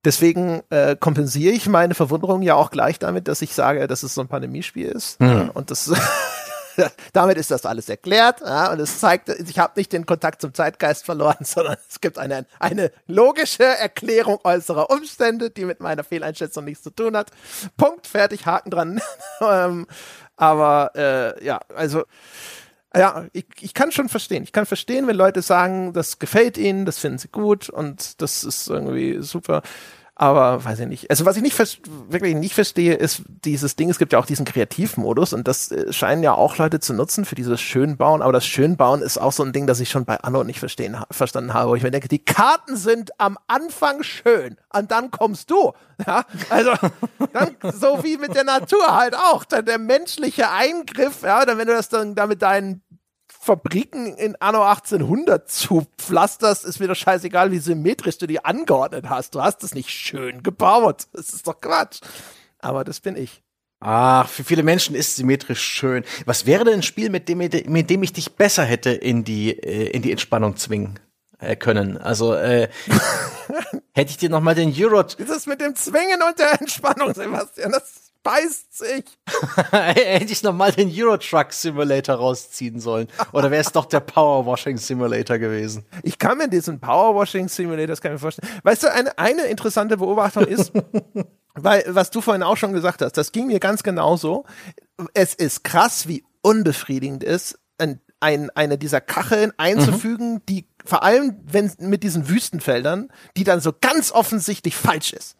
[0.05, 4.13] Deswegen äh, kompensiere ich meine Verwunderung ja auch gleich damit, dass ich sage, dass es
[4.13, 5.19] so ein Pandemiespiel ist.
[5.19, 5.51] Mhm.
[5.53, 5.91] Und das
[7.13, 8.41] damit ist das alles erklärt.
[8.41, 12.17] Ja, und es zeigt, ich habe nicht den Kontakt zum Zeitgeist verloren, sondern es gibt
[12.17, 17.31] eine, eine logische Erklärung äußerer Umstände, die mit meiner Fehleinschätzung nichts zu tun hat.
[17.77, 19.01] Punkt, fertig, Haken dran.
[19.41, 19.87] ähm,
[20.35, 22.03] aber äh, ja, also
[22.95, 24.43] ja, ich, ich kann schon verstehen.
[24.43, 28.43] Ich kann verstehen, wenn Leute sagen, das gefällt ihnen, das finden sie gut und das
[28.43, 29.61] ist irgendwie super.
[30.21, 31.09] Aber weiß ich nicht.
[31.09, 31.57] Also was ich nicht
[32.09, 35.93] wirklich nicht verstehe, ist dieses Ding, es gibt ja auch diesen Kreativmodus und das äh,
[35.93, 38.21] scheinen ja auch Leute zu nutzen für dieses Schönbauen.
[38.21, 40.97] Aber das Schönbauen ist auch so ein Ding, das ich schon bei Anno nicht verstehen,
[41.09, 41.69] verstanden habe.
[41.69, 45.71] Wo ich mir denke, die Karten sind am Anfang schön und dann kommst du.
[46.07, 46.71] Ja, also
[47.33, 49.43] dann, so wie mit der Natur halt auch.
[49.43, 52.81] Dann der menschliche Eingriff, ja, dann wenn du das dann da mit deinen
[53.49, 59.09] Fabriken in Anno 1800 zu pflasterst, ist mir doch scheißegal, wie symmetrisch du die angeordnet
[59.09, 59.33] hast.
[59.33, 61.07] Du hast es nicht schön gebaut.
[61.13, 61.99] Das ist doch Quatsch.
[62.59, 63.41] Aber das bin ich.
[63.79, 66.03] Ach, für viele Menschen ist symmetrisch schön.
[66.27, 69.57] Was wäre denn ein Spiel, mit dem, mit dem ich dich besser hätte in die,
[69.57, 70.99] äh, in die Entspannung zwingen
[71.39, 71.97] äh, können?
[71.97, 72.69] Also, äh,
[73.95, 75.01] hätte ich dir noch mal den Euro...
[75.01, 77.71] Ist das mit dem Zwingen und der Entspannung, Sebastian?
[77.71, 79.05] Das beißt sich.
[79.71, 83.07] Hätte ich nochmal den Eurotruck Simulator rausziehen sollen.
[83.31, 85.85] Oder wäre es doch der Powerwashing Simulator gewesen?
[86.03, 88.49] Ich kann mir diesen Powerwashing Simulator, das kann ich mir vorstellen.
[88.63, 90.71] Weißt du, eine, eine interessante Beobachtung ist,
[91.55, 94.45] weil, was du vorhin auch schon gesagt hast, das ging mir ganz genauso.
[95.13, 100.45] Es ist krass, wie unbefriedigend ist, ein, ein, eine dieser Kacheln einzufügen, mhm.
[100.47, 105.35] die vor allem, wenn mit diesen Wüstenfeldern, die dann so ganz offensichtlich falsch ist.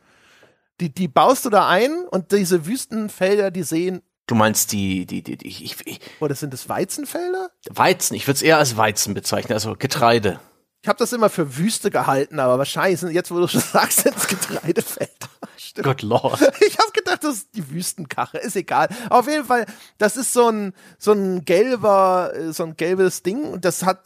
[0.80, 5.24] Die, die baust du da ein und diese Wüstenfelder, die sehen Du meinst die, die,
[5.24, 7.50] die, die ich, ich, Oder sind es Weizenfelder?
[7.68, 10.40] Weizen, ich würde es eher als Weizen bezeichnen, also Getreide.
[10.84, 14.02] Ich habe das immer für Wüste gehalten, aber wahrscheinlich sind jetzt, wo du schon sagst,
[14.02, 15.30] sind es Getreidefelder.
[15.58, 15.86] Stimmt.
[15.86, 16.40] Gott Lord.
[16.62, 18.38] Ich habe gedacht, das ist die Wüstenkache.
[18.38, 18.88] Ist egal.
[19.10, 19.66] Auf jeden Fall,
[19.98, 24.04] das ist so ein so ein gelber, so ein gelbes Ding und das hat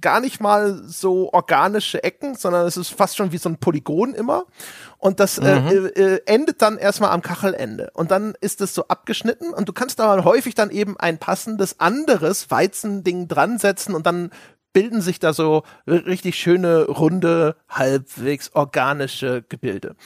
[0.00, 4.14] gar nicht mal so organische Ecken, sondern es ist fast schon wie so ein Polygon
[4.14, 4.44] immer.
[4.98, 5.68] Und das äh, mhm.
[5.68, 7.90] äh, äh, endet dann erstmal am Kachelende.
[7.94, 11.80] Und dann ist es so abgeschnitten und du kannst da häufig dann eben ein passendes
[11.80, 14.30] anderes Weizending dran setzen und dann
[14.72, 19.96] bilden sich da so richtig schöne, runde, halbwegs organische Gebilde.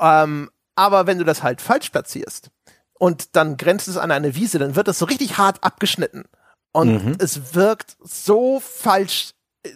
[0.00, 2.50] Ähm, aber wenn du das halt falsch platzierst
[2.98, 6.24] und dann grenzt es an eine Wiese, dann wird das so richtig hart abgeschnitten.
[6.74, 7.16] Und mhm.
[7.20, 9.30] es wirkt so falsch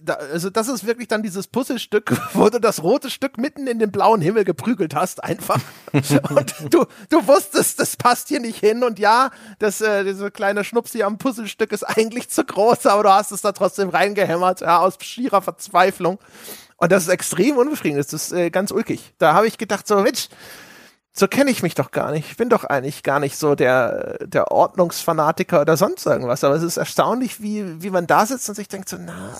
[0.06, 3.90] also das ist wirklich dann dieses Puzzlestück, wo du das rote Stück mitten in den
[3.90, 5.60] blauen Himmel geprügelt hast, einfach.
[5.92, 8.84] und du, du wusstest, das passt hier nicht hin.
[8.84, 13.10] Und ja, das, äh, diese kleine Schnupsi am Puzzlestück ist eigentlich zu groß, aber du
[13.10, 16.18] hast es da trotzdem reingehämmert, ja, aus schierer Verzweiflung.
[16.76, 19.14] Und das ist extrem unbefriedigend, das ist äh, ganz ulkig.
[19.16, 20.28] Da habe ich gedacht, so, Mensch,
[21.18, 22.30] so kenne ich mich doch gar nicht.
[22.30, 26.44] Ich bin doch eigentlich gar nicht so der, der Ordnungsfanatiker oder sonst irgendwas.
[26.44, 29.34] Aber es ist erstaunlich, wie, wie man da sitzt und sich denkt so, na,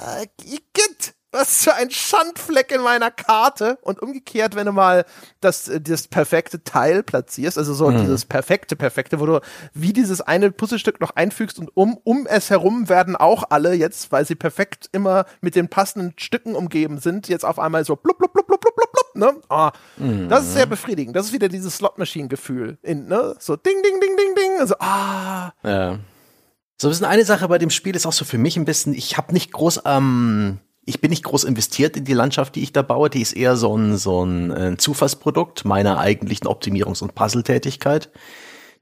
[0.44, 3.78] Igitt, was für ein Schandfleck in meiner Karte.
[3.82, 5.04] Und umgekehrt, wenn du mal
[5.40, 8.00] das, das perfekte Teil platzierst, also so mhm.
[8.00, 9.40] dieses perfekte, perfekte, wo du
[9.74, 14.10] wie dieses eine Puzzlestück noch einfügst und um, um es herum werden auch alle jetzt,
[14.10, 18.18] weil sie perfekt immer mit den passenden Stücken umgeben sind, jetzt auf einmal so blub,
[18.18, 18.57] blub, blub, blub, blub, blub, blub,
[19.18, 19.36] ne?
[19.50, 20.28] Oh, mhm.
[20.28, 21.14] Das ist sehr befriedigend.
[21.14, 22.78] Das ist wieder dieses Slot-Machine-Gefühl.
[22.82, 23.36] Ne?
[23.38, 24.60] So ding, ding, ding, ding, ding.
[24.60, 25.52] Also, ah.
[25.62, 25.98] Ja.
[26.80, 28.94] So ein bisschen eine Sache bei dem Spiel ist auch so für mich ein bisschen,
[28.94, 32.72] ich habe nicht groß ähm, ich bin nicht groß investiert in die Landschaft, die ich
[32.72, 33.10] da baue.
[33.10, 38.10] Die ist eher so ein, so ein, ein äh, Zufallsprodukt meiner eigentlichen Optimierungs- und Puzzle-Tätigkeit.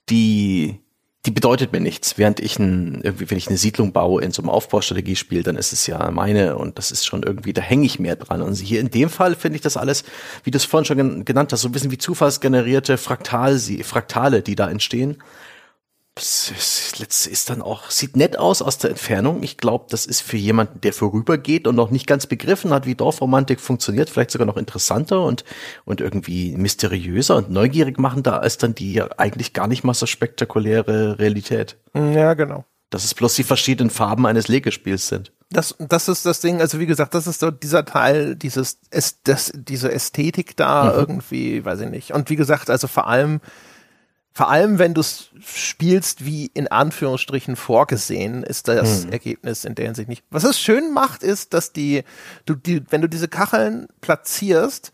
[0.08, 0.78] Die,
[1.26, 2.18] die bedeutet mir nichts.
[2.18, 5.72] Während ich ein, irgendwie, wenn ich eine Siedlung baue in so einem Aufbaustrategiespiel, dann ist
[5.72, 8.42] es ja meine und das ist schon irgendwie, da hänge ich mehr dran.
[8.42, 10.04] Und hier in dem Fall finde ich das alles,
[10.44, 14.54] wie du es vorhin schon genannt hast, so ein bisschen wie zufallsgenerierte Fraktal, Fraktale, die
[14.54, 15.18] da entstehen
[16.18, 19.42] ist dann auch, sieht nett aus aus der Entfernung.
[19.42, 22.94] Ich glaube, das ist für jemanden, der vorübergeht und noch nicht ganz begriffen hat, wie
[22.94, 25.44] Dorfromantik funktioniert, vielleicht sogar noch interessanter und,
[25.84, 31.18] und irgendwie mysteriöser und neugierig machender als dann die eigentlich gar nicht mal so spektakuläre
[31.18, 31.76] Realität.
[31.94, 32.64] Ja, genau.
[32.88, 35.32] Dass es bloß die verschiedenen Farben eines Legespiels sind.
[35.50, 38.78] Das, das ist das Ding, also wie gesagt, das ist so dieser Teil, dieses,
[39.24, 40.98] das, diese Ästhetik da mhm.
[40.98, 42.12] irgendwie, weiß ich nicht.
[42.12, 43.40] Und wie gesagt, also vor allem,
[44.36, 49.12] vor allem, wenn du es spielst, wie in Anführungsstrichen vorgesehen, ist das hm.
[49.12, 50.24] Ergebnis in der Hinsicht nicht.
[50.28, 52.04] Was es schön macht, ist, dass die,
[52.44, 54.92] du, die, wenn du diese Kacheln platzierst,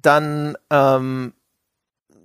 [0.00, 1.32] dann, ähm,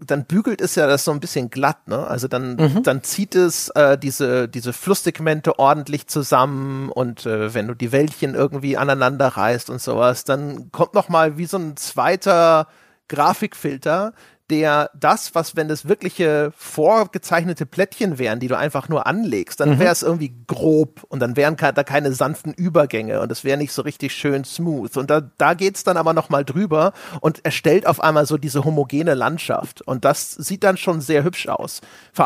[0.05, 2.05] dann bügelt es ja das so ein bisschen glatt, ne?
[2.05, 2.83] Also dann, mhm.
[2.83, 8.35] dann zieht es äh, diese, diese Flusssegmente ordentlich zusammen und äh, wenn du die Wäldchen
[8.35, 12.67] irgendwie aneinander reißt und sowas, dann kommt noch mal wie so ein zweiter
[13.07, 14.13] Grafikfilter,
[14.51, 19.71] der das, was, wenn es wirkliche vorgezeichnete Plättchen wären, die du einfach nur anlegst, dann
[19.71, 19.79] mhm.
[19.79, 23.71] wäre es irgendwie grob und dann wären da keine sanften Übergänge und es wäre nicht
[23.71, 24.97] so richtig schön smooth.
[24.97, 26.91] Und da, da geht's dann aber nochmal drüber
[27.21, 29.81] und erstellt auf einmal so diese homogene Landschaft.
[29.81, 31.79] Und das sieht dann schon sehr hübsch aus,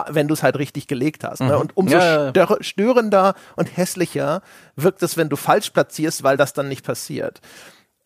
[0.09, 1.41] wenn du es halt richtig gelegt hast.
[1.41, 1.45] Ne?
[1.45, 1.51] Mhm.
[1.51, 1.59] Ne?
[1.59, 2.57] Und umso ja, ja.
[2.61, 4.41] störender und hässlicher
[4.75, 7.39] wirkt es, wenn du falsch platzierst, weil das dann nicht passiert.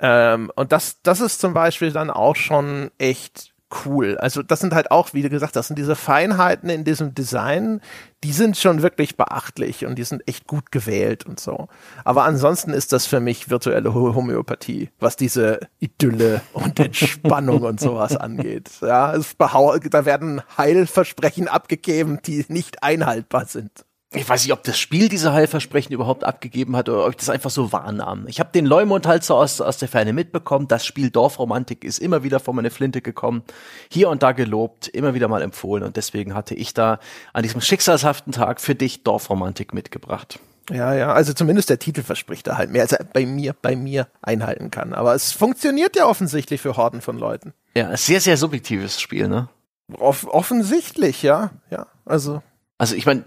[0.01, 3.53] Ähm, und das, das ist zum Beispiel dann auch schon echt
[3.85, 4.17] cool.
[4.17, 7.81] Also das sind halt auch, wie gesagt hast, sind diese Feinheiten in diesem Design,
[8.23, 11.67] die sind schon wirklich beachtlich und die sind echt gut gewählt und so.
[12.03, 18.15] Aber ansonsten ist das für mich virtuelle Homöopathie, was diese Idylle und Entspannung und sowas
[18.17, 18.69] angeht.
[18.81, 24.79] Ja, es da werden Heilversprechen abgegeben, die nicht einhaltbar sind ich weiß nicht, ob das
[24.79, 28.25] Spiel diese Heilversprechen überhaupt abgegeben hat oder ob ich das einfach so wahrnahm.
[28.27, 30.67] Ich habe den Leumund halt so aus, aus der Ferne mitbekommen.
[30.67, 33.43] Das Spiel Dorfromantik ist immer wieder vor meine Flinte gekommen,
[33.91, 36.99] hier und da gelobt, immer wieder mal empfohlen und deswegen hatte ich da
[37.33, 40.39] an diesem schicksalshaften Tag für dich Dorfromantik mitgebracht.
[40.71, 43.75] Ja, ja, also zumindest der Titel verspricht da halt mehr, als er bei mir, bei
[43.75, 44.93] mir einhalten kann.
[44.93, 47.53] Aber es funktioniert ja offensichtlich für Horden von Leuten.
[47.75, 49.49] Ja, sehr, sehr subjektives Spiel, ne?
[49.97, 51.87] Off offensichtlich, ja, ja.
[52.05, 52.43] Also.
[52.77, 53.25] Also ich meine,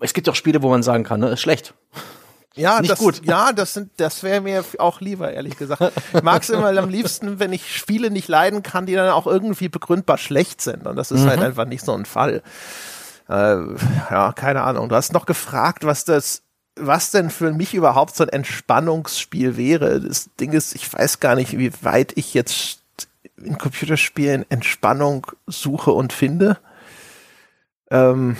[0.00, 1.74] es gibt auch Spiele, wo man sagen kann, ne, ist schlecht.
[2.56, 3.20] Ja, nicht das, gut.
[3.24, 5.92] Ja, das sind, das wäre mir auch lieber, ehrlich gesagt.
[6.14, 9.26] Ich mag es immer am liebsten, wenn ich Spiele nicht leiden kann, die dann auch
[9.26, 10.86] irgendwie begründbar schlecht sind.
[10.86, 11.40] Und das ist halt mhm.
[11.40, 12.42] halt einfach nicht so ein Fall.
[13.28, 13.58] Äh,
[14.10, 14.88] ja, keine Ahnung.
[14.88, 16.42] Du hast noch gefragt, was das,
[16.76, 20.00] was denn für mich überhaupt so ein Entspannungsspiel wäre.
[20.00, 22.80] Das Ding ist, ich weiß gar nicht, wie weit ich jetzt
[23.36, 26.56] in Computerspielen Entspannung suche und finde.
[27.90, 28.36] Ähm,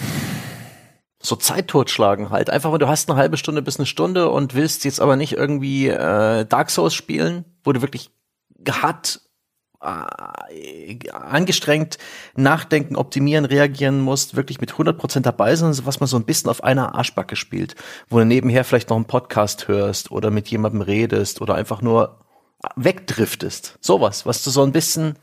[1.26, 2.50] so Zeit totschlagen halt.
[2.50, 5.32] Einfach, wenn du hast eine halbe Stunde bis eine Stunde und willst jetzt aber nicht
[5.32, 8.10] irgendwie äh, Dark Souls spielen, wo du wirklich
[8.68, 9.20] hart
[9.82, 11.98] äh, angestrengt
[12.36, 16.64] nachdenken, optimieren, reagieren musst, wirklich mit 100% dabei sind, was man so ein bisschen auf
[16.64, 17.74] einer Arschbacke spielt,
[18.08, 22.20] wo du nebenher vielleicht noch einen Podcast hörst oder mit jemandem redest oder einfach nur
[22.76, 23.78] wegdriftest.
[23.80, 25.18] Sowas, was du so ein bisschen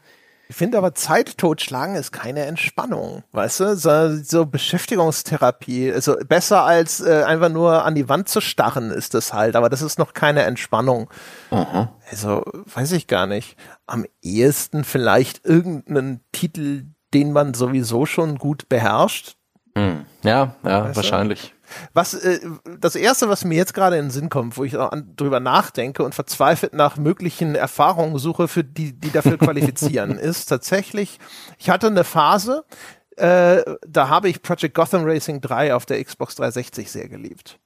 [0.49, 3.75] ich finde aber Zeit totschlagen ist keine Entspannung, weißt du?
[3.75, 9.13] So, so Beschäftigungstherapie, also besser als äh, einfach nur an die Wand zu starren ist
[9.13, 11.09] das halt, aber das ist noch keine Entspannung.
[11.49, 11.87] Mhm.
[12.11, 13.57] Also weiß ich gar nicht.
[13.87, 16.83] Am ehesten vielleicht irgendeinen Titel,
[17.13, 19.37] den man sowieso schon gut beherrscht.
[19.75, 20.05] Mhm.
[20.23, 21.53] Ja, ja, weißt wahrscheinlich.
[21.62, 21.62] Du?
[21.93, 22.39] Was äh,
[22.79, 26.03] das erste, was mir jetzt gerade in den Sinn kommt, wo ich an, drüber nachdenke
[26.03, 31.19] und verzweifelt nach möglichen Erfahrungen suche, für die, die dafür qualifizieren, ist tatsächlich,
[31.57, 32.65] ich hatte eine Phase,
[33.17, 37.59] äh, da habe ich Project Gotham Racing 3 auf der Xbox 360 sehr geliebt.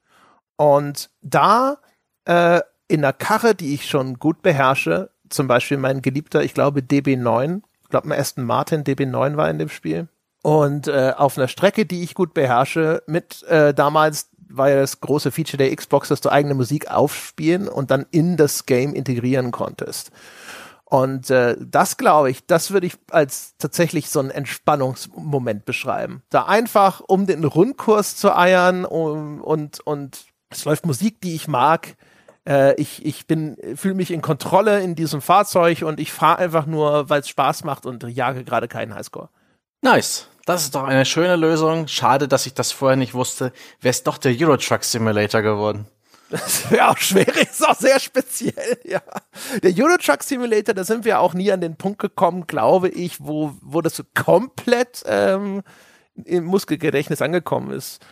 [0.58, 1.78] Und da
[2.26, 6.82] äh, in einer Karre, die ich schon gut beherrsche, zum Beispiel mein geliebter, ich glaube
[6.82, 10.08] DB9, ich glaube Aston Martin DB9 war in dem Spiel,
[10.48, 15.02] und äh, auf einer Strecke, die ich gut beherrsche, mit äh, damals war ja das
[15.02, 19.52] große Feature der Xbox, dass du eigene Musik aufspielen und dann in das Game integrieren
[19.52, 20.10] konntest.
[20.86, 26.24] Und äh, das glaube ich, das würde ich als tatsächlich so einen Entspannungsmoment beschreiben.
[26.30, 31.50] Da einfach um den Rundkurs zu eiern um, und und es läuft Musik, die ich
[31.50, 31.98] mag.
[32.48, 36.66] Äh, ich ich bin fühle mich in Kontrolle in diesem Fahrzeug und ich fahre einfach
[36.68, 39.28] nur, weil es Spaß macht und jage gerade keinen Highscore.
[39.82, 40.28] Nice.
[40.46, 41.88] Das ist doch eine schöne Lösung.
[41.88, 43.52] Schade, dass ich das vorher nicht wusste.
[43.82, 45.88] Wäre es doch der Euro Truck Simulator geworden.
[46.30, 49.02] Das wäre auch schwierig, ist auch sehr speziell, ja.
[49.64, 53.20] Der Euro Truck Simulator, da sind wir auch nie an den Punkt gekommen, glaube ich,
[53.20, 55.64] wo, wo das so komplett ähm,
[56.26, 58.06] im Muskelgedächtnis angekommen ist.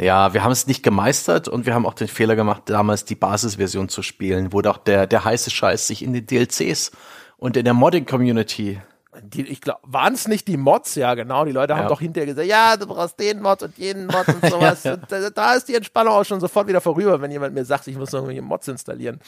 [0.00, 3.14] Ja, wir haben es nicht gemeistert und wir haben auch den Fehler gemacht, damals die
[3.14, 6.90] Basisversion zu spielen, wo doch der, der heiße Scheiß sich in den DLCs
[7.36, 8.80] und in der Modding-Community
[9.22, 10.94] die, ich glaube, waren es nicht die Mods?
[10.94, 11.44] Ja, genau.
[11.44, 11.88] Die Leute haben ja.
[11.88, 14.84] doch hinterher gesagt, ja, du brauchst den Mod und jeden Mod und sowas.
[14.84, 14.96] ja, ja.
[14.96, 17.86] Und da, da, ist die Entspannung auch schon sofort wieder vorüber, wenn jemand mir sagt,
[17.86, 19.20] ich muss noch irgendwelche Mods installieren.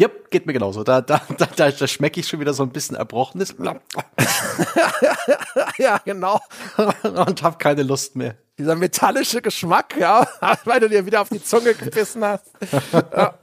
[0.00, 0.84] Yep, geht mir genauso.
[0.84, 3.56] Da, da, da, da, da schmecke ich schon wieder so ein bisschen Erbrochenes.
[5.78, 6.40] ja, genau.
[7.02, 8.36] und habe keine Lust mehr.
[8.56, 10.26] Dieser metallische Geschmack, ja,
[10.64, 12.46] weil du dir wieder auf die Zunge gebissen hast.
[12.92, 13.34] Ja.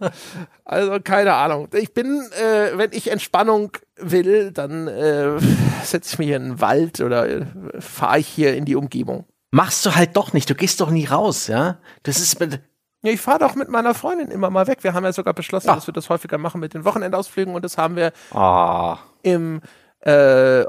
[0.64, 1.68] Also keine Ahnung.
[1.74, 5.40] Ich bin, äh, wenn ich Entspannung will, dann äh,
[5.84, 7.46] setze ich mich in den Wald oder äh,
[7.80, 9.26] fahre ich hier in die Umgebung.
[9.52, 10.50] Machst du halt doch nicht.
[10.50, 11.78] Du gehst doch nie raus, ja.
[12.04, 14.80] Das ist ja, ich fahre doch mit meiner Freundin immer mal weg.
[14.84, 15.76] Wir haben ja sogar beschlossen, ja.
[15.76, 18.98] dass wir das häufiger machen mit den Wochenendausflügen und das haben wir ah.
[19.22, 19.62] im
[20.00, 20.64] äh,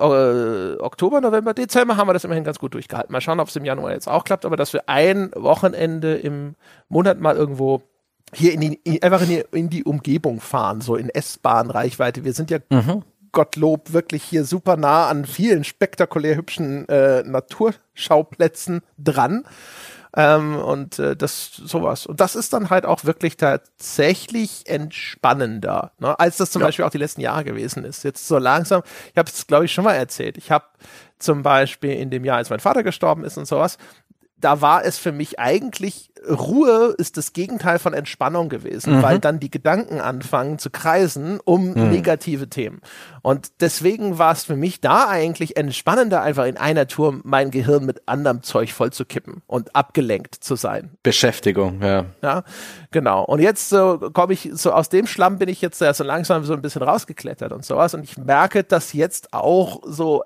[0.78, 3.10] Oktober, November, Dezember haben wir das immerhin ganz gut durchgehalten.
[3.10, 6.56] Mal schauen, ob es im Januar jetzt auch klappt, aber dass wir ein Wochenende im
[6.88, 7.82] Monat mal irgendwo
[8.34, 12.24] hier in die, einfach in die, in die Umgebung fahren, so in S-Bahn-Reichweite.
[12.24, 13.02] Wir sind ja mhm.
[13.36, 19.44] Gottlob wirklich hier super nah an vielen spektakulär hübschen äh, Naturschauplätzen dran.
[20.16, 22.06] Ähm, und äh, das sowas.
[22.06, 26.68] Und das ist dann halt auch wirklich tatsächlich entspannender, ne, als das zum ja.
[26.68, 28.04] Beispiel auch die letzten Jahre gewesen ist.
[28.04, 28.80] Jetzt so langsam,
[29.12, 30.38] ich habe es, glaube ich, schon mal erzählt.
[30.38, 30.64] Ich habe
[31.18, 33.76] zum Beispiel in dem Jahr, als mein Vater gestorben ist und sowas,
[34.38, 39.02] da war es für mich eigentlich, Ruhe ist das Gegenteil von Entspannung gewesen, mhm.
[39.02, 41.90] weil dann die Gedanken anfangen zu kreisen um mhm.
[41.90, 42.80] negative Themen.
[43.22, 47.86] Und deswegen war es für mich da eigentlich entspannender, einfach in einer Tour mein Gehirn
[47.86, 50.90] mit anderem Zeug voll zu kippen und abgelenkt zu sein.
[51.02, 52.04] Beschäftigung, ja.
[52.22, 52.44] Ja,
[52.90, 53.24] genau.
[53.24, 56.52] Und jetzt so komme ich, so aus dem Schlamm bin ich jetzt so langsam so
[56.52, 57.94] ein bisschen rausgeklettert und sowas.
[57.94, 60.22] Und ich merke, dass jetzt auch so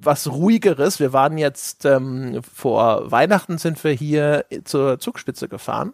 [0.00, 1.00] was ruhigeres.
[1.00, 5.92] Wir waren jetzt ähm, vor Weihnachten sind wir hier zur Zugspitze gefahren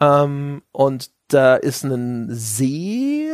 [0.00, 3.30] ähm, und da ist ein See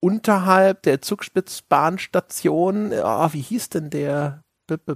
[0.00, 2.92] unterhalb der Zugspitzbahnstation.
[2.92, 4.44] Oh, wie hieß denn der?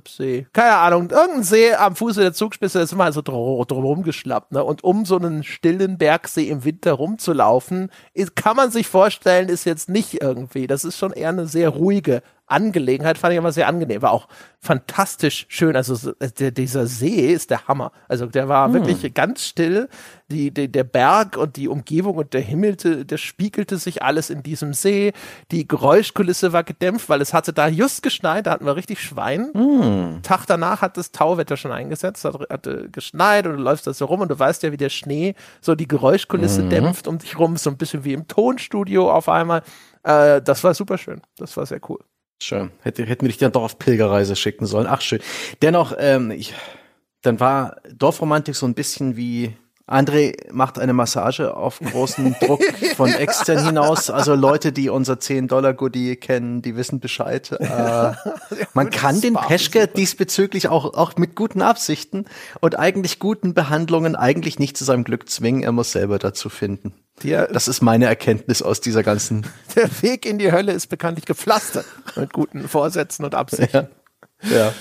[0.09, 0.47] See.
[0.55, 4.53] Keine Ahnung, irgendein See am Fuße der Zugspitze ist immer so drum, drum geschlappt.
[4.53, 4.65] Ne?
[4.65, 9.67] Und um so einen stillen Bergsee im Winter rumzulaufen, ist, kann man sich vorstellen, ist
[9.67, 10.67] jetzt nicht irgendwie.
[10.67, 14.03] Das ist schon eher eine sehr ruhige Angelegenheit fand ich immer sehr angenehm.
[14.03, 14.29] War auch
[14.61, 15.77] fantastisch schön.
[15.77, 17.93] Also der, dieser See ist der Hammer.
[18.09, 18.75] Also der war hm.
[18.75, 19.89] wirklich ganz still.
[20.31, 24.43] Die, die, der Berg und die Umgebung und der Himmel, der spiegelte sich alles in
[24.43, 25.13] diesem See.
[25.51, 28.47] Die Geräuschkulisse war gedämpft, weil es hatte da just geschneit.
[28.47, 29.51] Da hatten wir richtig Schwein.
[29.55, 30.21] Hm.
[30.23, 32.25] Tag danach hat das Tauwetter schon eingesetzt.
[32.25, 34.91] Hat, hatte geschneit und du läufst da so rum und du weißt ja, wie der
[34.91, 36.71] Schnee so die Geräuschkulisse mhm.
[36.71, 37.57] dämpft um dich rum.
[37.57, 39.63] So ein bisschen wie im Tonstudio auf einmal.
[40.03, 41.23] Äh, das war super schön.
[41.37, 42.01] Das war sehr cool.
[42.41, 42.71] Schön.
[42.83, 44.87] Hätte, hätten wir dich dann doch auf Pilgerreise schicken sollen.
[44.89, 45.21] Ach, schön.
[45.61, 46.55] Dennoch, ähm, ich,
[47.23, 49.57] dann war Dorfromantik so ein bisschen wie
[49.89, 52.63] André macht eine Massage auf großen Druck
[52.95, 54.11] von extern hinaus.
[54.11, 57.51] Also Leute, die unser 10-Dollar-Goodie kennen, die wissen Bescheid.
[57.53, 58.13] Äh,
[58.75, 62.27] man kann den Peschke diesbezüglich auch, auch mit guten Absichten
[62.61, 65.63] und eigentlich guten Behandlungen eigentlich nicht zu seinem Glück zwingen.
[65.63, 66.93] Er muss selber dazu finden.
[67.23, 69.47] Der, das ist meine Erkenntnis aus dieser ganzen.
[69.77, 73.89] Der Weg in die Hölle ist bekanntlich gepflastert mit guten Vorsätzen und Absichten.
[74.43, 74.51] Ja.
[74.51, 74.75] ja.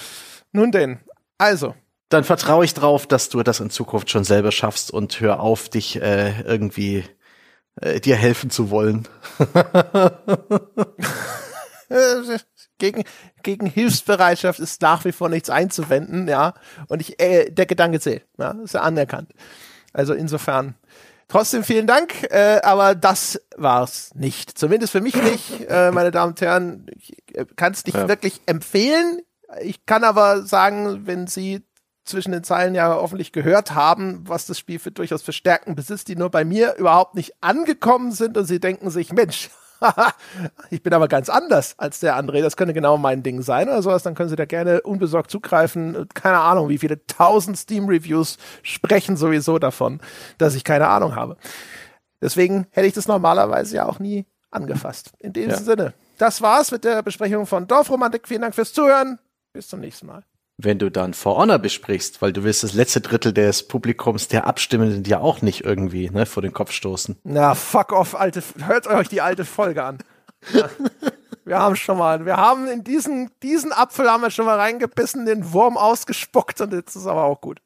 [0.51, 0.99] Nun denn,
[1.37, 1.75] also,
[2.09, 5.69] dann vertraue ich drauf, dass du das in Zukunft schon selber schaffst und hör auf,
[5.69, 7.03] dich äh, irgendwie
[7.81, 9.07] äh, dir helfen zu wollen.
[12.77, 13.03] gegen,
[13.43, 16.53] gegen Hilfsbereitschaft ist nach wie vor nichts einzuwenden, ja.
[16.87, 19.31] Und ich, äh, der Gedanke zählt, ja, ist ja anerkannt.
[19.93, 20.75] Also insofern.
[21.29, 24.57] Trotzdem vielen Dank, äh, aber das war's nicht.
[24.57, 26.85] Zumindest für mich nicht, äh, meine Damen und Herren.
[26.95, 28.07] Ich äh, kann es nicht ja.
[28.07, 29.21] wirklich empfehlen.
[29.61, 31.63] Ich kann aber sagen, wenn Sie
[32.07, 36.07] zwischen den Zeilen ja hoffentlich gehört haben, was das Spiel für durchaus für Stärken besitzt,
[36.07, 39.49] die nur bei mir überhaupt nicht angekommen sind und sie denken sich, Mensch,
[40.69, 43.81] ich bin aber ganz anders als der André, das könnte genau mein Ding sein oder
[43.81, 46.07] sowas, dann können Sie da gerne unbesorgt zugreifen.
[46.13, 49.99] Keine Ahnung, wie viele tausend Steam-Reviews sprechen sowieso davon,
[50.37, 51.37] dass ich keine Ahnung habe.
[52.21, 55.11] Deswegen hätte ich das normalerweise ja auch nie angefasst.
[55.19, 55.57] In dem ja.
[55.57, 58.27] Sinne, das war's mit der Besprechung von Dorfromantik.
[58.27, 59.19] Vielen Dank fürs Zuhören.
[59.53, 60.23] Bis zum nächsten Mal
[60.57, 64.47] wenn du dann For Honor besprichst, weil du willst das letzte Drittel des Publikums, der
[64.47, 67.17] Abstimmenden ja auch nicht irgendwie ne, vor den Kopf stoßen.
[67.23, 69.99] Na, fuck off, alte, hört euch die alte Folge an.
[71.45, 75.25] wir haben schon mal, wir haben in diesen, diesen Apfel haben wir schon mal reingebissen,
[75.25, 77.61] den Wurm ausgespuckt und jetzt ist aber auch gut.